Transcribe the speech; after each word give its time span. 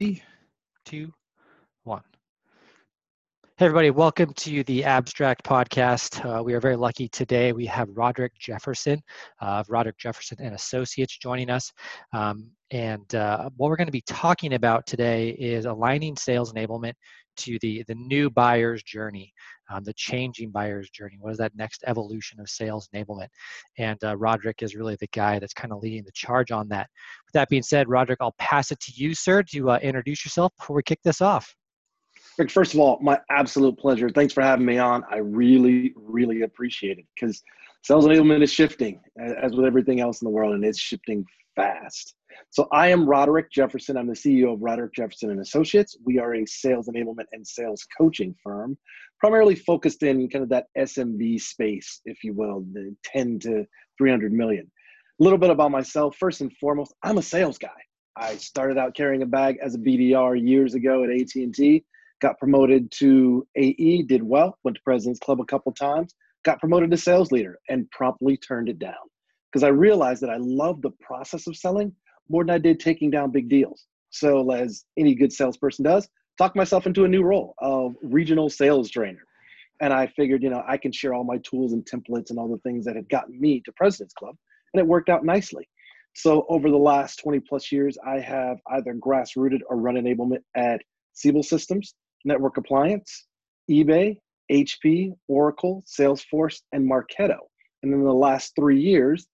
Three, 0.00 0.22
two, 0.86 1.12
one. 1.84 2.00
Hey, 3.58 3.66
everybody, 3.66 3.90
welcome 3.90 4.32
to 4.32 4.64
the 4.64 4.80
Abstrakt 4.80 5.42
Podcast. 5.44 6.24
Uh, 6.24 6.42
we 6.42 6.54
are 6.54 6.60
very 6.60 6.76
lucky 6.76 7.06
today. 7.06 7.52
We 7.52 7.66
have 7.66 7.86
Roderick 7.90 8.32
Jefferson 8.38 9.02
of 9.42 9.68
Roderick 9.68 9.98
Jefferson 9.98 10.38
and 10.40 10.54
Associates 10.54 11.18
joining 11.18 11.50
us. 11.50 11.70
Um, 12.14 12.50
and 12.70 13.14
uh, 13.14 13.50
what 13.58 13.68
we're 13.68 13.76
going 13.76 13.88
to 13.88 13.92
be 13.92 14.04
talking 14.06 14.54
about 14.54 14.86
today 14.86 15.36
is 15.38 15.66
aligning 15.66 16.16
sales 16.16 16.50
enablement 16.54 16.94
to 17.38 17.58
the, 17.60 17.84
the 17.88 17.94
new 17.94 18.30
buyer's 18.30 18.82
journey, 18.82 19.32
um, 19.70 19.84
the 19.84 19.92
changing 19.94 20.50
buyer's 20.50 20.90
journey. 20.90 21.16
What 21.20 21.32
is 21.32 21.38
that 21.38 21.52
next 21.54 21.84
evolution 21.86 22.40
of 22.40 22.48
sales 22.48 22.88
enablement? 22.94 23.28
And 23.78 24.02
uh, 24.04 24.16
Roderick 24.16 24.62
is 24.62 24.74
really 24.74 24.96
the 25.00 25.08
guy 25.08 25.38
that's 25.38 25.54
kind 25.54 25.72
of 25.72 25.82
leading 25.82 26.04
the 26.04 26.12
charge 26.12 26.50
on 26.50 26.68
that. 26.68 26.88
With 27.26 27.32
that 27.34 27.48
being 27.48 27.62
said, 27.62 27.88
Roderick, 27.88 28.18
I'll 28.20 28.34
pass 28.38 28.70
it 28.70 28.80
to 28.80 28.92
you, 28.94 29.14
sir, 29.14 29.42
to 29.44 29.70
uh, 29.70 29.78
introduce 29.82 30.24
yourself 30.24 30.52
before 30.58 30.76
we 30.76 30.82
kick 30.82 31.00
this 31.02 31.20
off. 31.20 31.54
Rick, 32.38 32.50
first 32.50 32.74
of 32.74 32.80
all, 32.80 32.98
my 33.02 33.18
absolute 33.30 33.78
pleasure. 33.78 34.08
Thanks 34.08 34.32
for 34.32 34.42
having 34.42 34.64
me 34.64 34.78
on. 34.78 35.04
I 35.10 35.18
really, 35.18 35.92
really 35.96 36.42
appreciate 36.42 36.98
it 36.98 37.04
because 37.14 37.42
sales 37.82 38.06
enablement 38.06 38.42
is 38.42 38.52
shifting, 38.52 39.00
as 39.18 39.52
with 39.52 39.66
everything 39.66 40.00
else 40.00 40.22
in 40.22 40.26
the 40.26 40.30
world, 40.30 40.54
and 40.54 40.64
it's 40.64 40.78
shifting 40.78 41.24
fast. 41.56 42.14
So 42.50 42.68
I 42.72 42.88
am 42.88 43.08
Roderick 43.08 43.50
Jefferson. 43.50 43.96
I'm 43.96 44.06
the 44.06 44.14
CEO 44.14 44.54
of 44.54 44.60
Roderick 44.60 44.94
Jefferson 44.94 45.30
and 45.30 45.40
Associates. 45.40 45.96
We 46.04 46.18
are 46.18 46.34
a 46.34 46.46
sales 46.46 46.88
enablement 46.88 47.26
and 47.32 47.46
sales 47.46 47.86
coaching 47.96 48.34
firm, 48.42 48.76
primarily 49.18 49.54
focused 49.54 50.02
in 50.02 50.28
kind 50.28 50.42
of 50.42 50.48
that 50.50 50.66
SMB 50.76 51.40
space, 51.40 52.00
if 52.04 52.24
you 52.24 52.32
will, 52.32 52.64
the 52.72 52.94
10 53.04 53.38
to 53.40 53.64
300 53.98 54.32
million. 54.32 54.70
A 55.20 55.22
little 55.22 55.38
bit 55.38 55.50
about 55.50 55.70
myself. 55.70 56.16
First 56.16 56.40
and 56.40 56.52
foremost, 56.58 56.94
I'm 57.02 57.18
a 57.18 57.22
sales 57.22 57.58
guy. 57.58 57.68
I 58.16 58.36
started 58.36 58.78
out 58.78 58.94
carrying 58.94 59.22
a 59.22 59.26
bag 59.26 59.58
as 59.62 59.74
a 59.74 59.78
BDR 59.78 60.40
years 60.40 60.74
ago 60.74 61.04
at 61.04 61.10
AT&T 61.10 61.84
got 62.20 62.38
promoted 62.38 62.90
to 62.92 63.46
AE, 63.56 64.02
did 64.02 64.22
well, 64.22 64.58
went 64.62 64.76
to 64.76 64.82
President's 64.82 65.20
Club 65.20 65.40
a 65.40 65.44
couple 65.44 65.72
times, 65.72 66.14
got 66.44 66.60
promoted 66.60 66.90
to 66.90 66.96
sales 66.96 67.32
leader, 67.32 67.58
and 67.68 67.90
promptly 67.90 68.36
turned 68.36 68.68
it 68.68 68.78
down 68.78 68.94
because 69.50 69.64
I 69.64 69.68
realized 69.68 70.22
that 70.22 70.30
I 70.30 70.36
love 70.38 70.80
the 70.80 70.92
process 71.00 71.46
of 71.46 71.56
selling 71.56 71.92
more 72.30 72.44
than 72.44 72.54
I 72.54 72.58
did 72.58 72.80
taking 72.80 73.10
down 73.10 73.32
big 73.32 73.50
deals. 73.50 73.86
So, 74.08 74.50
as 74.52 74.84
any 74.96 75.14
good 75.14 75.32
salesperson 75.32 75.84
does, 75.84 76.08
talked 76.38 76.56
myself 76.56 76.86
into 76.86 77.04
a 77.04 77.08
new 77.08 77.22
role 77.22 77.54
of 77.58 77.94
regional 78.02 78.48
sales 78.48 78.88
trainer. 78.88 79.22
And 79.80 79.92
I 79.92 80.06
figured, 80.06 80.42
you 80.42 80.50
know, 80.50 80.62
I 80.66 80.76
can 80.76 80.92
share 80.92 81.12
all 81.12 81.24
my 81.24 81.38
tools 81.38 81.72
and 81.72 81.84
templates 81.84 82.30
and 82.30 82.38
all 82.38 82.48
the 82.48 82.58
things 82.58 82.84
that 82.86 82.96
had 82.96 83.08
gotten 83.08 83.38
me 83.38 83.60
to 83.64 83.72
President's 83.72 84.14
Club, 84.14 84.36
and 84.72 84.80
it 84.80 84.86
worked 84.86 85.10
out 85.10 85.24
nicely. 85.24 85.68
So, 86.14 86.46
over 86.48 86.70
the 86.70 86.76
last 86.76 87.16
20 87.16 87.40
plus 87.40 87.70
years, 87.70 87.98
I 88.06 88.20
have 88.20 88.58
either 88.72 88.94
grassrooted 88.94 89.60
or 89.68 89.76
run 89.76 89.96
enablement 89.96 90.42
at 90.56 90.80
Siebel 91.12 91.42
Systems, 91.42 91.94
Network 92.24 92.56
Appliance, 92.56 93.26
eBay, 93.70 94.16
HP, 94.50 95.12
Oracle, 95.28 95.84
Salesforce, 95.86 96.60
and 96.72 96.88
Marketo. 96.88 97.38
And 97.82 97.94
in 97.94 98.02
the 98.04 98.12
last 98.12 98.54
three 98.56 98.80
years, 98.80 99.26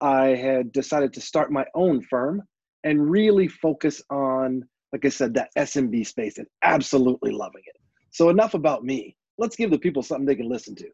I 0.00 0.28
had 0.28 0.72
decided 0.72 1.12
to 1.14 1.20
start 1.20 1.52
my 1.52 1.64
own 1.74 2.02
firm 2.02 2.42
and 2.84 3.10
really 3.10 3.48
focus 3.48 4.02
on, 4.10 4.62
like 4.92 5.04
I 5.04 5.08
said, 5.08 5.34
that 5.34 5.50
SMB 5.56 6.06
space 6.06 6.38
and 6.38 6.46
absolutely 6.62 7.32
loving 7.32 7.62
it. 7.66 7.80
So, 8.10 8.28
enough 8.28 8.54
about 8.54 8.84
me. 8.84 9.16
Let's 9.38 9.56
give 9.56 9.70
the 9.70 9.78
people 9.78 10.02
something 10.02 10.26
they 10.26 10.36
can 10.36 10.48
listen 10.48 10.76
to. 10.76 10.88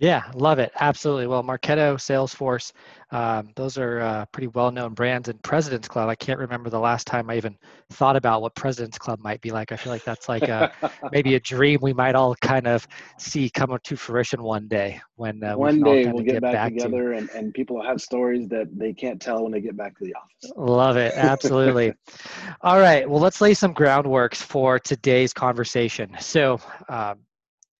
Yeah, 0.00 0.24
love 0.34 0.58
it. 0.58 0.72
Absolutely. 0.80 1.28
Well, 1.28 1.44
Marketo, 1.44 1.94
Salesforce, 1.94 2.72
um, 3.12 3.52
those 3.54 3.78
are 3.78 4.00
uh, 4.00 4.26
pretty 4.26 4.48
well 4.48 4.72
known 4.72 4.92
brands. 4.92 5.28
And 5.28 5.40
President's 5.42 5.86
Club, 5.86 6.08
I 6.08 6.16
can't 6.16 6.40
remember 6.40 6.68
the 6.68 6.80
last 6.80 7.06
time 7.06 7.30
I 7.30 7.36
even 7.36 7.56
thought 7.90 8.16
about 8.16 8.42
what 8.42 8.56
President's 8.56 8.98
Club 8.98 9.20
might 9.20 9.40
be 9.40 9.52
like. 9.52 9.70
I 9.70 9.76
feel 9.76 9.92
like 9.92 10.02
that's 10.02 10.28
like 10.28 10.42
a, 10.48 10.72
maybe 11.12 11.36
a 11.36 11.40
dream 11.40 11.78
we 11.80 11.92
might 11.92 12.16
all 12.16 12.34
kind 12.36 12.66
of 12.66 12.88
see 13.18 13.48
come 13.48 13.76
to 13.84 13.96
fruition 13.96 14.42
one 14.42 14.66
day 14.66 15.00
when 15.14 15.42
uh, 15.44 15.56
one 15.56 15.80
day 15.80 16.06
we'll 16.06 16.24
get, 16.24 16.34
get 16.34 16.42
back, 16.42 16.52
back, 16.54 16.72
together 16.72 17.12
to... 17.12 17.18
and, 17.18 17.30
and 17.30 17.54
people 17.54 17.80
have 17.80 18.00
stories 18.00 18.48
that 18.48 18.66
they 18.76 18.92
can't 18.92 19.22
tell 19.22 19.44
when 19.44 19.52
they 19.52 19.60
get 19.60 19.76
back 19.76 19.96
to 19.98 20.04
the 20.04 20.14
office. 20.14 20.52
Love 20.56 20.96
it. 20.96 21.14
Absolutely. 21.14 21.92
all 22.62 22.80
right. 22.80 23.08
Well, 23.08 23.20
let's 23.20 23.40
lay 23.40 23.54
some 23.54 23.72
groundworks 23.72 24.36
for 24.36 24.80
today's 24.80 25.32
conversation. 25.32 26.16
So, 26.18 26.58
um, 26.88 27.20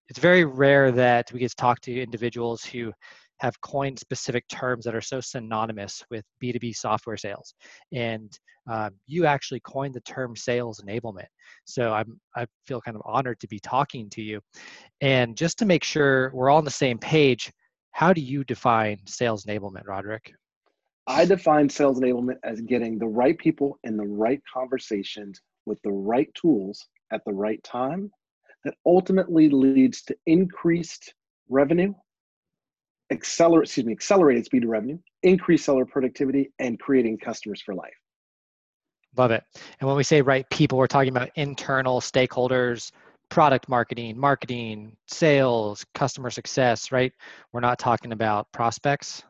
it's 0.09 0.19
very 0.19 0.45
rare 0.45 0.93
that 0.93 1.33
we 1.33 1.41
get 1.41 1.51
to 1.51 1.57
talk 1.57 1.81
to 1.83 2.01
individuals 2.01 2.65
who 2.65 2.93
have 3.39 3.61
coined 3.61 3.99
specific 3.99 4.47
terms 4.49 4.85
that 4.85 4.95
are 4.95 5.01
so 5.01 5.21
synonymous 5.21 6.05
with 6.11 6.25
B2B 6.43 6.75
software 6.75 7.17
sales. 7.17 7.55
And 7.93 8.33
um, 8.71 8.91
you 9.07 9.27
actually 9.27 9.61
coined 9.61 9.95
the 9.95 10.01
term 10.01 10.37
sales 10.37 10.81
enablement. 10.81 11.27
So 11.65 11.93
I'm, 11.93 12.21
I 12.37 12.47
feel 12.67 12.81
kind 12.81 12.97
of 12.97 13.03
honored 13.05 13.41
to 13.41 13.49
be 13.49 13.59
talking 13.59 14.09
to 14.11 14.23
you. 14.23 14.41
And 15.01 15.37
just 15.37 15.59
to 15.59 15.67
make 15.67 15.85
sure 15.85 16.31
we're 16.33 16.51
all 16.51 16.59
on 16.59 16.65
the 16.65 16.71
same 16.71 16.99
page, 16.99 17.53
how 17.93 18.13
do 18.13 18.21
you 18.21 18.45
define 18.45 18.99
sales 19.07 19.45
enablement, 19.45 19.87
Roderick? 19.87 20.33
I 21.07 21.27
define 21.27 21.69
sales 21.69 22.01
enablement 22.01 22.39
as 22.45 22.61
getting 22.63 22.99
the 22.99 23.07
right 23.07 23.37
people 23.37 23.79
in 23.85 23.97
the 23.97 24.07
right 24.07 24.41
conversations 24.53 25.41
with 25.67 25.81
the 25.83 25.93
right 25.93 26.33
tools 26.35 26.87
at 27.13 27.23
the 27.27 27.33
right 27.33 27.63
time 27.63 28.11
that 28.65 28.75
ultimately 28.87 29.49
leads 29.49 30.03
to 30.03 30.17
increased 30.27 31.15
revenue, 31.49 31.93
accelerate, 33.11 33.65
excuse 33.65 33.87
me, 33.87 33.93
accelerated 33.93 34.45
speed 34.45 34.65
of 34.65 34.71
revenue, 34.71 34.99
increased 35.23 35.65
seller 35.65 35.85
productivity, 35.85 36.53
and 36.59 36.79
creating 36.81 37.19
customers 37.19 37.63
for 37.63 37.75
life. 37.75 37.93
Love 39.17 39.31
it. 39.31 39.45
And 39.81 39.87
when 39.87 39.97
we 39.97 40.03
say 40.03 40.23
right 40.23 40.49
people, 40.51 40.79
we're 40.79 40.87
talking 40.87 41.11
about 41.11 41.31
internal 41.37 42.01
stakeholders, 42.01 42.91
product 43.29 43.69
marketing, 43.69 44.19
marketing, 44.19 44.97
sales, 45.07 45.85
customer 45.95 46.31
success, 46.31 46.91
right? 46.91 47.13
We're 47.53 47.61
not 47.61 47.79
talking 47.79 48.13
about 48.13 48.51
prospects. 48.53 49.23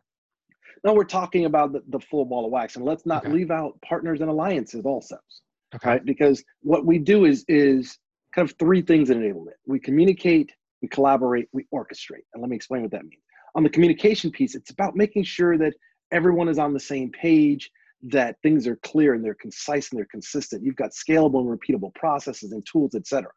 No, 0.84 0.92
we're 0.92 1.04
talking 1.04 1.46
about 1.46 1.72
the, 1.72 1.82
the 1.88 2.00
full 2.00 2.24
ball 2.24 2.44
of 2.44 2.52
wax. 2.52 2.76
And 2.76 2.84
let's 2.84 3.06
not 3.06 3.24
okay. 3.24 3.32
leave 3.32 3.50
out 3.50 3.78
partners 3.82 4.20
and 4.20 4.30
alliances 4.30 4.84
also. 4.84 5.16
Okay. 5.74 5.88
Right? 5.88 6.04
Because 6.04 6.44
what 6.60 6.86
we 6.86 6.98
do 6.98 7.24
is 7.24 7.44
is 7.48 7.98
kind 8.34 8.48
of 8.48 8.56
three 8.58 8.82
things 8.82 9.10
in 9.10 9.20
enablement. 9.20 9.54
We 9.66 9.78
communicate, 9.78 10.52
we 10.82 10.88
collaborate, 10.88 11.48
we 11.52 11.66
orchestrate. 11.72 12.24
And 12.32 12.42
let 12.42 12.48
me 12.48 12.56
explain 12.56 12.82
what 12.82 12.90
that 12.92 13.04
means. 13.04 13.22
On 13.54 13.62
the 13.62 13.70
communication 13.70 14.30
piece, 14.30 14.54
it's 14.54 14.70
about 14.70 14.96
making 14.96 15.24
sure 15.24 15.56
that 15.58 15.74
everyone 16.10 16.48
is 16.48 16.58
on 16.58 16.72
the 16.74 16.80
same 16.80 17.10
page, 17.10 17.70
that 18.02 18.36
things 18.42 18.66
are 18.66 18.76
clear 18.76 19.14
and 19.14 19.24
they're 19.24 19.34
concise 19.34 19.90
and 19.90 19.98
they're 19.98 20.08
consistent. 20.10 20.64
You've 20.64 20.76
got 20.76 20.90
scalable 20.90 21.40
and 21.40 21.58
repeatable 21.58 21.94
processes 21.94 22.52
and 22.52 22.64
tools, 22.66 22.94
etc. 22.94 23.30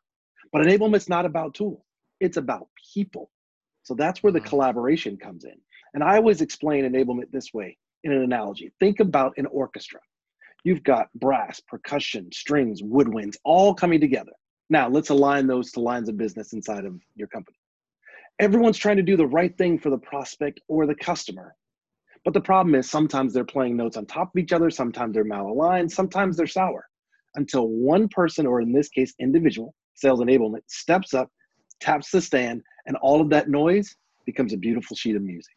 But 0.52 0.62
enablement's 0.62 1.10
not 1.10 1.26
about 1.26 1.54
tools, 1.54 1.84
it's 2.20 2.38
about 2.38 2.68
people. 2.94 3.30
So 3.84 3.94
that's 3.94 4.22
where 4.22 4.34
the 4.34 4.40
mm-hmm. 4.40 4.50
collaboration 4.50 5.18
comes 5.18 5.46
in. 5.46 5.56
And 5.94 6.04
I 6.04 6.18
always 6.18 6.42
explain 6.42 6.84
enablement 6.84 7.32
this 7.32 7.54
way 7.54 7.78
in 8.04 8.12
an 8.12 8.22
analogy. 8.22 8.72
Think 8.80 9.00
about 9.00 9.34
an 9.38 9.46
orchestra. 9.46 10.00
You've 10.64 10.84
got 10.84 11.08
brass, 11.16 11.62
percussion, 11.62 12.30
strings, 12.34 12.82
woodwinds 12.82 13.38
all 13.46 13.74
coming 13.74 14.02
together. 14.02 14.34
Now, 14.70 14.90
let's 14.90 15.10
align 15.10 15.48
those 15.48 15.72
to 15.72 15.80
lines 15.80 16.10
of 16.10 16.18
business 16.18 16.54
inside 16.54 16.86
of 16.86 17.00
your 17.16 17.28
company. 17.28 17.58
Everyone's 18.40 18.78
trying 18.78 18.98
to 18.98 19.04
do 19.04 19.18
the 19.18 19.26
right 19.26 19.58
thing 19.58 19.80
for 19.80 19.90
the 19.90 19.98
prospect 19.98 20.60
or 20.68 20.86
the 20.86 20.96
customer. 20.96 21.56
But 22.26 22.34
the 22.34 22.42
problem 22.42 22.76
is 22.76 22.90
sometimes 22.90 23.34
they're 23.34 23.46
playing 23.46 23.78
notes 23.78 23.98
on 23.98 24.06
top 24.06 24.36
of 24.36 24.40
each 24.40 24.52
other, 24.52 24.70
sometimes 24.70 25.14
they're 25.14 25.26
malaligned, 25.26 25.92
sometimes 25.92 26.36
they're 26.36 26.48
sour. 26.48 26.86
Until 27.36 27.70
one 27.70 28.10
person, 28.10 28.46
or 28.46 28.62
in 28.62 28.74
this 28.74 28.90
case, 28.90 29.14
individual, 29.20 29.74
sales 29.94 30.20
enablement, 30.20 30.62
steps 30.68 31.14
up, 31.14 31.30
taps 31.80 32.12
the 32.12 32.22
stand, 32.22 32.62
and 32.86 32.98
all 32.98 33.22
of 33.22 33.30
that 33.30 33.50
noise 33.50 33.96
becomes 34.26 34.54
a 34.54 34.58
beautiful 34.58 34.96
sheet 34.96 35.16
of 35.16 35.22
music. 35.22 35.54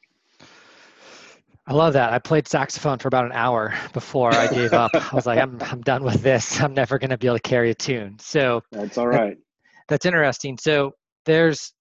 I 1.71 1.73
love 1.73 1.93
that. 1.93 2.13
I 2.13 2.19
played 2.19 2.49
saxophone 2.49 2.99
for 2.99 3.07
about 3.07 3.27
an 3.27 3.33
hour 3.33 3.73
before 3.93 4.33
I 4.33 4.49
gave 4.49 4.73
up. 4.73 4.91
I 4.93 5.15
was 5.15 5.25
like, 5.25 5.39
I'm, 5.39 5.57
I'm 5.71 5.81
done 5.83 6.03
with 6.03 6.21
this. 6.21 6.61
I'm 6.61 6.75
never 6.75 6.99
going 6.99 7.11
to 7.11 7.17
be 7.17 7.29
able 7.29 7.37
to 7.37 7.43
carry 7.43 7.71
a 7.71 7.75
tune. 7.77 8.17
So 8.19 8.61
that's 8.73 8.99
all 8.99 9.07
right. 9.07 9.37
That, 9.37 9.85
that's 9.87 10.05
interesting. 10.05 10.59
So 10.59 10.91
there's 11.27 11.73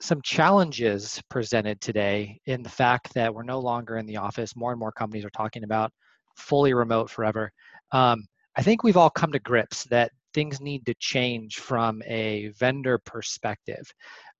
some 0.00 0.22
challenges 0.22 1.20
presented 1.28 1.80
today 1.80 2.38
in 2.46 2.62
the 2.62 2.68
fact 2.68 3.12
that 3.14 3.34
we're 3.34 3.42
no 3.42 3.58
longer 3.58 3.96
in 3.96 4.06
the 4.06 4.16
office. 4.16 4.54
More 4.54 4.70
and 4.70 4.78
more 4.78 4.92
companies 4.92 5.24
are 5.24 5.30
talking 5.30 5.64
about 5.64 5.90
fully 6.36 6.72
remote 6.72 7.10
forever. 7.10 7.50
Um, 7.90 8.24
I 8.56 8.62
think 8.62 8.84
we've 8.84 8.96
all 8.96 9.10
come 9.10 9.32
to 9.32 9.40
grips 9.40 9.82
that 9.86 10.12
things 10.34 10.60
need 10.60 10.86
to 10.86 10.94
change 11.00 11.58
from 11.58 12.00
a 12.06 12.52
vendor 12.60 12.96
perspective. 13.04 13.92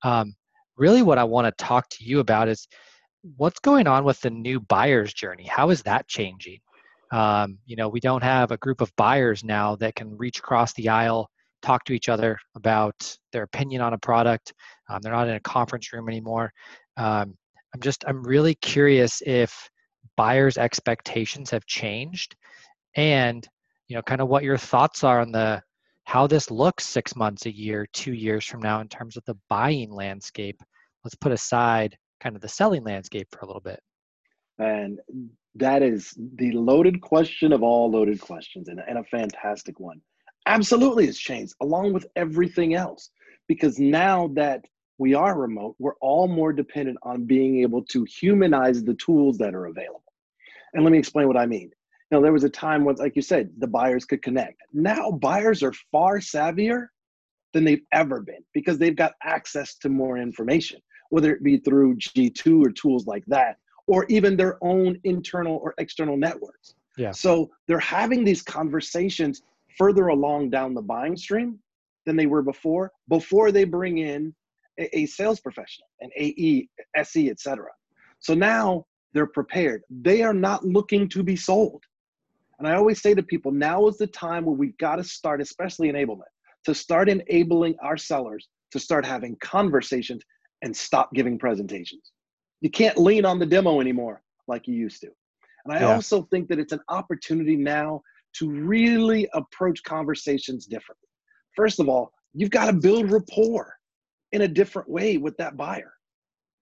Um, 0.04 0.36
really, 0.76 1.02
what 1.02 1.18
I 1.18 1.24
want 1.24 1.46
to 1.48 1.64
talk 1.64 1.88
to 1.88 2.04
you 2.04 2.20
about 2.20 2.46
is 2.46 2.68
what's 3.36 3.60
going 3.60 3.86
on 3.86 4.04
with 4.04 4.20
the 4.20 4.30
new 4.30 4.60
buyer's 4.60 5.12
journey? 5.12 5.46
How 5.46 5.70
is 5.70 5.82
that 5.82 6.08
changing? 6.08 6.58
Um, 7.12 7.58
you 7.66 7.76
know, 7.76 7.88
we 7.88 8.00
don't 8.00 8.22
have 8.22 8.50
a 8.50 8.56
group 8.56 8.80
of 8.80 8.94
buyers 8.96 9.44
now 9.44 9.76
that 9.76 9.94
can 9.94 10.16
reach 10.16 10.38
across 10.38 10.72
the 10.74 10.88
aisle, 10.88 11.28
talk 11.60 11.84
to 11.84 11.92
each 11.92 12.08
other 12.08 12.38
about 12.56 13.16
their 13.32 13.42
opinion 13.44 13.82
on 13.82 13.92
a 13.92 13.98
product. 13.98 14.52
Um, 14.88 15.00
they're 15.02 15.12
not 15.12 15.28
in 15.28 15.34
a 15.34 15.40
conference 15.40 15.92
room 15.92 16.08
anymore. 16.08 16.52
Um, 16.96 17.36
I'm 17.74 17.80
just, 17.80 18.04
I'm 18.06 18.22
really 18.22 18.54
curious 18.56 19.22
if 19.24 19.70
buyers' 20.16 20.58
expectations 20.58 21.50
have 21.50 21.66
changed 21.66 22.34
and, 22.96 23.46
you 23.88 23.96
know, 23.96 24.02
kind 24.02 24.20
of 24.20 24.28
what 24.28 24.42
your 24.42 24.58
thoughts 24.58 25.04
are 25.04 25.20
on 25.20 25.32
the 25.32 25.62
how 26.04 26.26
this 26.26 26.50
looks 26.50 26.84
six 26.84 27.14
months, 27.14 27.46
a 27.46 27.54
year, 27.54 27.86
two 27.92 28.12
years 28.12 28.44
from 28.44 28.60
now 28.60 28.80
in 28.80 28.88
terms 28.88 29.16
of 29.16 29.24
the 29.24 29.36
buying 29.48 29.90
landscape. 29.92 30.60
Let's 31.04 31.14
put 31.14 31.32
aside 31.32 31.96
kind 32.22 32.36
of 32.36 32.42
the 32.42 32.48
selling 32.48 32.84
landscape 32.84 33.28
for 33.30 33.40
a 33.40 33.46
little 33.46 33.60
bit. 33.60 33.80
And 34.58 35.00
that 35.56 35.82
is 35.82 36.14
the 36.36 36.52
loaded 36.52 37.00
question 37.00 37.52
of 37.52 37.62
all 37.62 37.90
loaded 37.90 38.20
questions 38.20 38.68
and, 38.68 38.80
and 38.86 38.98
a 38.98 39.04
fantastic 39.04 39.80
one. 39.80 40.00
Absolutely, 40.46 41.06
it's 41.06 41.18
changed 41.18 41.54
along 41.60 41.92
with 41.92 42.06
everything 42.16 42.74
else 42.74 43.10
because 43.48 43.78
now 43.78 44.28
that 44.34 44.64
we 44.98 45.14
are 45.14 45.38
remote, 45.38 45.74
we're 45.78 45.96
all 46.00 46.28
more 46.28 46.52
dependent 46.52 46.98
on 47.02 47.24
being 47.24 47.60
able 47.60 47.82
to 47.86 48.04
humanize 48.04 48.84
the 48.84 48.94
tools 48.94 49.38
that 49.38 49.54
are 49.54 49.66
available. 49.66 50.04
And 50.74 50.84
let 50.84 50.92
me 50.92 50.98
explain 50.98 51.26
what 51.26 51.36
I 51.36 51.46
mean. 51.46 51.70
Now, 52.10 52.20
there 52.20 52.32
was 52.32 52.44
a 52.44 52.50
time 52.50 52.84
when, 52.84 52.96
like 52.96 53.16
you 53.16 53.22
said, 53.22 53.50
the 53.58 53.66
buyers 53.66 54.04
could 54.04 54.22
connect. 54.22 54.60
Now 54.72 55.10
buyers 55.10 55.62
are 55.62 55.72
far 55.90 56.18
savvier 56.18 56.88
than 57.52 57.64
they've 57.64 57.82
ever 57.92 58.20
been 58.20 58.44
because 58.52 58.78
they've 58.78 58.96
got 58.96 59.12
access 59.22 59.76
to 59.78 59.88
more 59.88 60.18
information, 60.18 60.80
whether 61.12 61.30
it 61.30 61.42
be 61.42 61.58
through 61.58 61.94
G2 61.96 62.64
or 62.64 62.70
tools 62.70 63.06
like 63.06 63.22
that, 63.26 63.58
or 63.86 64.06
even 64.08 64.34
their 64.34 64.56
own 64.64 64.98
internal 65.04 65.58
or 65.58 65.74
external 65.76 66.16
networks. 66.16 66.74
Yeah. 66.96 67.10
So 67.10 67.50
they're 67.68 67.78
having 67.78 68.24
these 68.24 68.40
conversations 68.40 69.42
further 69.76 70.08
along 70.08 70.48
down 70.48 70.72
the 70.72 70.80
buying 70.80 71.18
stream 71.18 71.58
than 72.06 72.16
they 72.16 72.24
were 72.24 72.40
before, 72.40 72.90
before 73.10 73.52
they 73.52 73.64
bring 73.64 73.98
in 73.98 74.34
a, 74.80 75.00
a 75.00 75.04
sales 75.04 75.38
professional, 75.38 75.86
an 76.00 76.08
AE, 76.16 76.66
SE, 76.96 77.28
etc. 77.28 77.66
So 78.18 78.32
now 78.32 78.86
they're 79.12 79.26
prepared. 79.26 79.82
They 79.90 80.22
are 80.22 80.32
not 80.32 80.64
looking 80.64 81.10
to 81.10 81.22
be 81.22 81.36
sold. 81.36 81.82
And 82.58 82.66
I 82.66 82.74
always 82.76 83.02
say 83.02 83.12
to 83.12 83.22
people, 83.22 83.52
now 83.52 83.86
is 83.86 83.98
the 83.98 84.06
time 84.06 84.46
where 84.46 84.54
we've 84.54 84.78
got 84.78 84.96
to 84.96 85.04
start, 85.04 85.42
especially 85.42 85.92
enablement, 85.92 86.32
to 86.64 86.74
start 86.74 87.10
enabling 87.10 87.74
our 87.82 87.98
sellers 87.98 88.48
to 88.70 88.80
start 88.80 89.04
having 89.04 89.36
conversations 89.36 90.22
and 90.62 90.76
stop 90.76 91.12
giving 91.12 91.38
presentations. 91.38 92.12
You 92.60 92.70
can't 92.70 92.96
lean 92.96 93.24
on 93.24 93.38
the 93.38 93.46
demo 93.46 93.80
anymore 93.80 94.22
like 94.48 94.66
you 94.66 94.74
used 94.74 95.00
to. 95.00 95.10
And 95.64 95.74
I 95.74 95.80
yeah. 95.80 95.92
also 95.92 96.22
think 96.22 96.48
that 96.48 96.58
it's 96.58 96.72
an 96.72 96.80
opportunity 96.88 97.56
now 97.56 98.02
to 98.34 98.50
really 98.50 99.28
approach 99.34 99.82
conversations 99.82 100.66
differently. 100.66 101.08
First 101.54 101.80
of 101.80 101.88
all, 101.88 102.12
you've 102.32 102.50
got 102.50 102.66
to 102.66 102.72
build 102.72 103.10
rapport 103.10 103.74
in 104.32 104.42
a 104.42 104.48
different 104.48 104.88
way 104.88 105.18
with 105.18 105.36
that 105.36 105.56
buyer, 105.56 105.92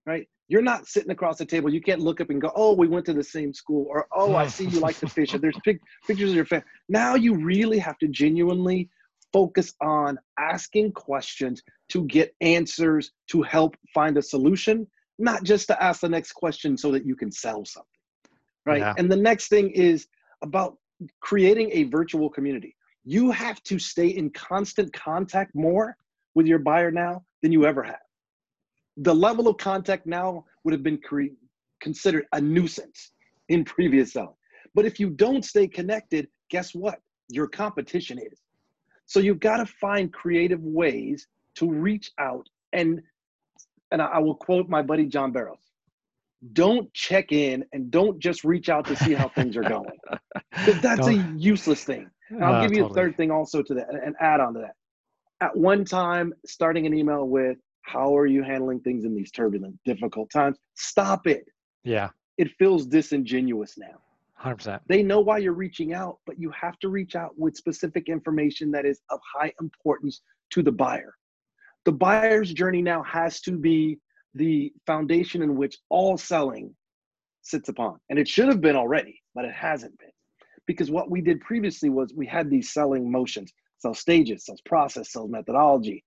right? 0.05 0.27
You're 0.49 0.61
not 0.61 0.87
sitting 0.87 1.11
across 1.11 1.37
the 1.37 1.45
table. 1.45 1.73
You 1.73 1.81
can't 1.81 2.01
look 2.01 2.19
up 2.19 2.29
and 2.29 2.41
go, 2.41 2.51
"Oh, 2.53 2.73
we 2.73 2.89
went 2.89 3.05
to 3.05 3.13
the 3.13 3.23
same 3.23 3.53
school," 3.53 3.85
or 3.89 4.05
"Oh, 4.11 4.35
I 4.35 4.47
see 4.47 4.65
you 4.65 4.81
like 4.81 4.97
to 4.99 5.07
fish." 5.07 5.31
There's 5.31 5.57
pic- 5.63 5.79
pictures 6.05 6.31
of 6.31 6.35
your 6.35 6.45
family. 6.45 6.65
Now 6.89 7.15
you 7.15 7.35
really 7.35 7.79
have 7.79 7.97
to 7.99 8.09
genuinely 8.09 8.89
focus 9.31 9.73
on 9.79 10.19
asking 10.37 10.91
questions 10.91 11.63
to 11.91 12.05
get 12.05 12.35
answers 12.41 13.11
to 13.27 13.41
help 13.41 13.75
find 13.93 14.17
a 14.17 14.21
solution, 14.21 14.87
not 15.19 15.43
just 15.43 15.67
to 15.67 15.83
ask 15.83 16.01
the 16.01 16.09
next 16.09 16.33
question 16.33 16.77
so 16.77 16.91
that 16.91 17.05
you 17.05 17.15
can 17.15 17.31
sell 17.31 17.65
something, 17.65 17.89
right? 18.65 18.79
Yeah. 18.79 18.93
And 18.97 19.11
the 19.11 19.17
next 19.17 19.49
thing 19.49 19.69
is 19.71 20.07
about 20.41 20.77
creating 21.19 21.69
a 21.73 21.83
virtual 21.83 22.29
community. 22.29 22.75
You 23.03 23.31
have 23.31 23.61
to 23.63 23.77
stay 23.79 24.07
in 24.07 24.29
constant 24.29 24.93
contact 24.93 25.51
more 25.53 25.97
with 26.35 26.45
your 26.45 26.59
buyer 26.59 26.91
now 26.91 27.23
than 27.41 27.51
you 27.51 27.65
ever 27.65 27.83
have. 27.83 28.05
The 28.97 29.13
level 29.13 29.47
of 29.47 29.57
contact 29.57 30.05
now 30.05 30.45
would 30.63 30.73
have 30.73 30.83
been 30.83 30.99
cre- 30.99 31.35
considered 31.81 32.25
a 32.31 32.39
nuisance 32.39 33.11
in 33.49 33.65
previous 33.65 34.13
selling. 34.13 34.35
But 34.75 34.85
if 34.85 34.99
you 34.99 35.09
don't 35.09 35.43
stay 35.43 35.67
connected, 35.67 36.27
guess 36.49 36.73
what? 36.73 36.99
Your 37.29 37.47
competition 37.47 38.17
is. 38.17 38.39
So 39.07 39.19
you've 39.19 39.39
got 39.39 39.57
to 39.57 39.65
find 39.65 40.13
creative 40.13 40.61
ways 40.61 41.27
to 41.55 41.69
reach 41.69 42.11
out 42.19 42.47
and 42.73 43.01
and 43.91 44.01
I 44.01 44.19
will 44.19 44.35
quote 44.35 44.69
my 44.69 44.81
buddy 44.81 45.05
John 45.05 45.33
Barrows. 45.33 45.57
Don't 46.53 46.91
check 46.93 47.33
in 47.33 47.65
and 47.73 47.91
don't 47.91 48.19
just 48.19 48.45
reach 48.45 48.69
out 48.69 48.85
to 48.85 48.95
see 48.95 49.13
how 49.13 49.27
things 49.27 49.57
are 49.57 49.63
going. 49.63 49.97
Because 50.65 50.81
that's 50.81 51.07
don't. 51.07 51.35
a 51.35 51.37
useless 51.37 51.83
thing. 51.83 52.09
And 52.29 52.43
I'll 52.43 52.55
uh, 52.55 52.61
give 52.61 52.71
you 52.71 52.83
totally. 52.83 52.91
a 52.91 53.03
third 53.03 53.17
thing 53.17 53.31
also 53.31 53.63
to 53.63 53.73
that 53.73 53.87
and 53.89 54.15
add 54.19 54.39
on 54.39 54.53
to 54.55 54.59
that 54.59 54.75
at 55.41 55.57
one 55.57 55.83
time 55.83 56.33
starting 56.45 56.85
an 56.85 56.93
email 56.93 57.27
with 57.27 57.57
how 57.81 58.15
are 58.15 58.27
you 58.27 58.43
handling 58.43 58.79
things 58.79 59.03
in 59.03 59.13
these 59.13 59.31
turbulent 59.31 59.77
difficult 59.83 60.29
times 60.31 60.57
stop 60.75 61.27
it 61.27 61.45
yeah 61.83 62.09
it 62.37 62.49
feels 62.57 62.85
disingenuous 62.85 63.77
now 63.77 63.99
100% 64.41 64.79
they 64.87 65.03
know 65.03 65.19
why 65.19 65.39
you're 65.39 65.53
reaching 65.53 65.93
out 65.93 66.19
but 66.25 66.39
you 66.39 66.51
have 66.51 66.77
to 66.79 66.89
reach 66.89 67.15
out 67.15 67.31
with 67.37 67.55
specific 67.57 68.07
information 68.07 68.71
that 68.71 68.85
is 68.85 69.01
of 69.09 69.19
high 69.35 69.51
importance 69.59 70.21
to 70.51 70.61
the 70.61 70.71
buyer 70.71 71.15
the 71.85 71.91
buyer's 71.91 72.53
journey 72.53 72.81
now 72.81 73.03
has 73.03 73.41
to 73.41 73.57
be 73.57 73.97
the 74.33 74.71
foundation 74.85 75.41
in 75.41 75.55
which 75.55 75.77
all 75.89 76.17
selling 76.17 76.73
sits 77.41 77.69
upon 77.69 77.97
and 78.09 78.19
it 78.19 78.27
should 78.27 78.47
have 78.47 78.61
been 78.61 78.75
already 78.75 79.21
but 79.35 79.45
it 79.45 79.53
hasn't 79.53 79.97
been 79.97 80.11
because 80.67 80.91
what 80.91 81.09
we 81.09 81.21
did 81.21 81.41
previously 81.41 81.89
was 81.89 82.13
we 82.15 82.27
had 82.27 82.49
these 82.49 82.71
selling 82.71 83.11
motions 83.11 83.51
sales 83.81 83.99
stages, 83.99 84.45
sales 84.45 84.61
process, 84.61 85.11
sales 85.11 85.29
methodology, 85.29 86.03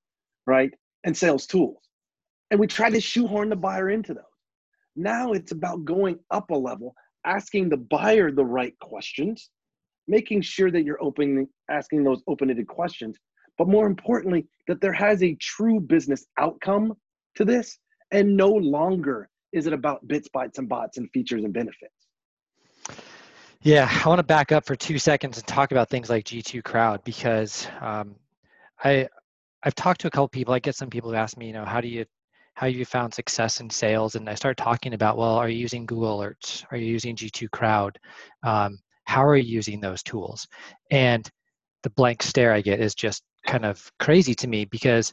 right? 0.46 0.72
And 1.04 1.16
sales 1.16 1.46
tools. 1.46 1.78
And 2.50 2.60
we 2.60 2.66
tried 2.66 2.94
to 2.94 3.00
shoehorn 3.00 3.48
the 3.48 3.56
buyer 3.56 3.90
into 3.90 4.14
those. 4.14 4.24
Now 4.96 5.32
it's 5.32 5.52
about 5.52 5.84
going 5.84 6.18
up 6.30 6.50
a 6.50 6.54
level, 6.54 6.94
asking 7.26 7.68
the 7.68 7.76
buyer 7.76 8.30
the 8.30 8.44
right 8.44 8.78
questions, 8.80 9.50
making 10.06 10.42
sure 10.42 10.70
that 10.70 10.84
you're 10.84 11.02
opening, 11.02 11.48
asking 11.68 12.04
those 12.04 12.22
open-ended 12.28 12.68
questions, 12.68 13.18
but 13.58 13.68
more 13.68 13.86
importantly, 13.86 14.46
that 14.68 14.80
there 14.80 14.92
has 14.92 15.22
a 15.22 15.34
true 15.36 15.80
business 15.80 16.26
outcome 16.38 16.94
to 17.36 17.44
this, 17.44 17.78
and 18.10 18.36
no 18.36 18.50
longer 18.50 19.28
is 19.52 19.66
it 19.66 19.72
about 19.72 20.06
bits, 20.08 20.28
bytes, 20.34 20.58
and 20.58 20.68
bots 20.68 20.98
and 20.98 21.08
features 21.12 21.44
and 21.44 21.52
benefits. 21.52 21.94
Yeah, 23.62 23.88
I 24.04 24.08
want 24.08 24.18
to 24.18 24.24
back 24.24 24.52
up 24.52 24.66
for 24.66 24.76
two 24.76 24.98
seconds 24.98 25.38
and 25.38 25.46
talk 25.46 25.72
about 25.72 25.88
things 25.88 26.10
like 26.10 26.24
G2 26.26 26.62
Crowd 26.62 27.02
because 27.04 27.66
um, 27.80 28.14
I 28.82 29.08
I've 29.62 29.74
talked 29.74 30.02
to 30.02 30.06
a 30.06 30.10
couple 30.10 30.28
people. 30.28 30.52
I 30.52 30.58
get 30.58 30.74
some 30.76 30.90
people 30.90 31.10
who 31.10 31.16
ask 31.16 31.38
me, 31.38 31.46
you 31.46 31.54
know, 31.54 31.64
how 31.64 31.80
do 31.80 31.88
you 31.88 32.04
how 32.54 32.66
you 32.66 32.84
found 32.84 33.14
success 33.14 33.60
in 33.60 33.70
sales, 33.70 34.14
and 34.14 34.28
I 34.28 34.34
start 34.34 34.56
talking 34.56 34.94
about, 34.94 35.16
well, 35.16 35.36
are 35.36 35.48
you 35.48 35.58
using 35.58 35.86
Google 35.86 36.18
Alerts? 36.18 36.64
Are 36.70 36.76
you 36.76 36.86
using 36.86 37.16
G2 37.16 37.50
Crowd? 37.50 37.98
Um, 38.42 38.78
how 39.04 39.24
are 39.24 39.36
you 39.36 39.50
using 39.50 39.80
those 39.80 40.02
tools? 40.02 40.46
And 40.90 41.28
the 41.82 41.90
blank 41.90 42.22
stare 42.22 42.52
I 42.52 42.60
get 42.60 42.80
is 42.80 42.94
just 42.94 43.22
kind 43.46 43.64
of 43.64 43.90
crazy 43.98 44.34
to 44.34 44.48
me 44.48 44.64
because 44.64 45.12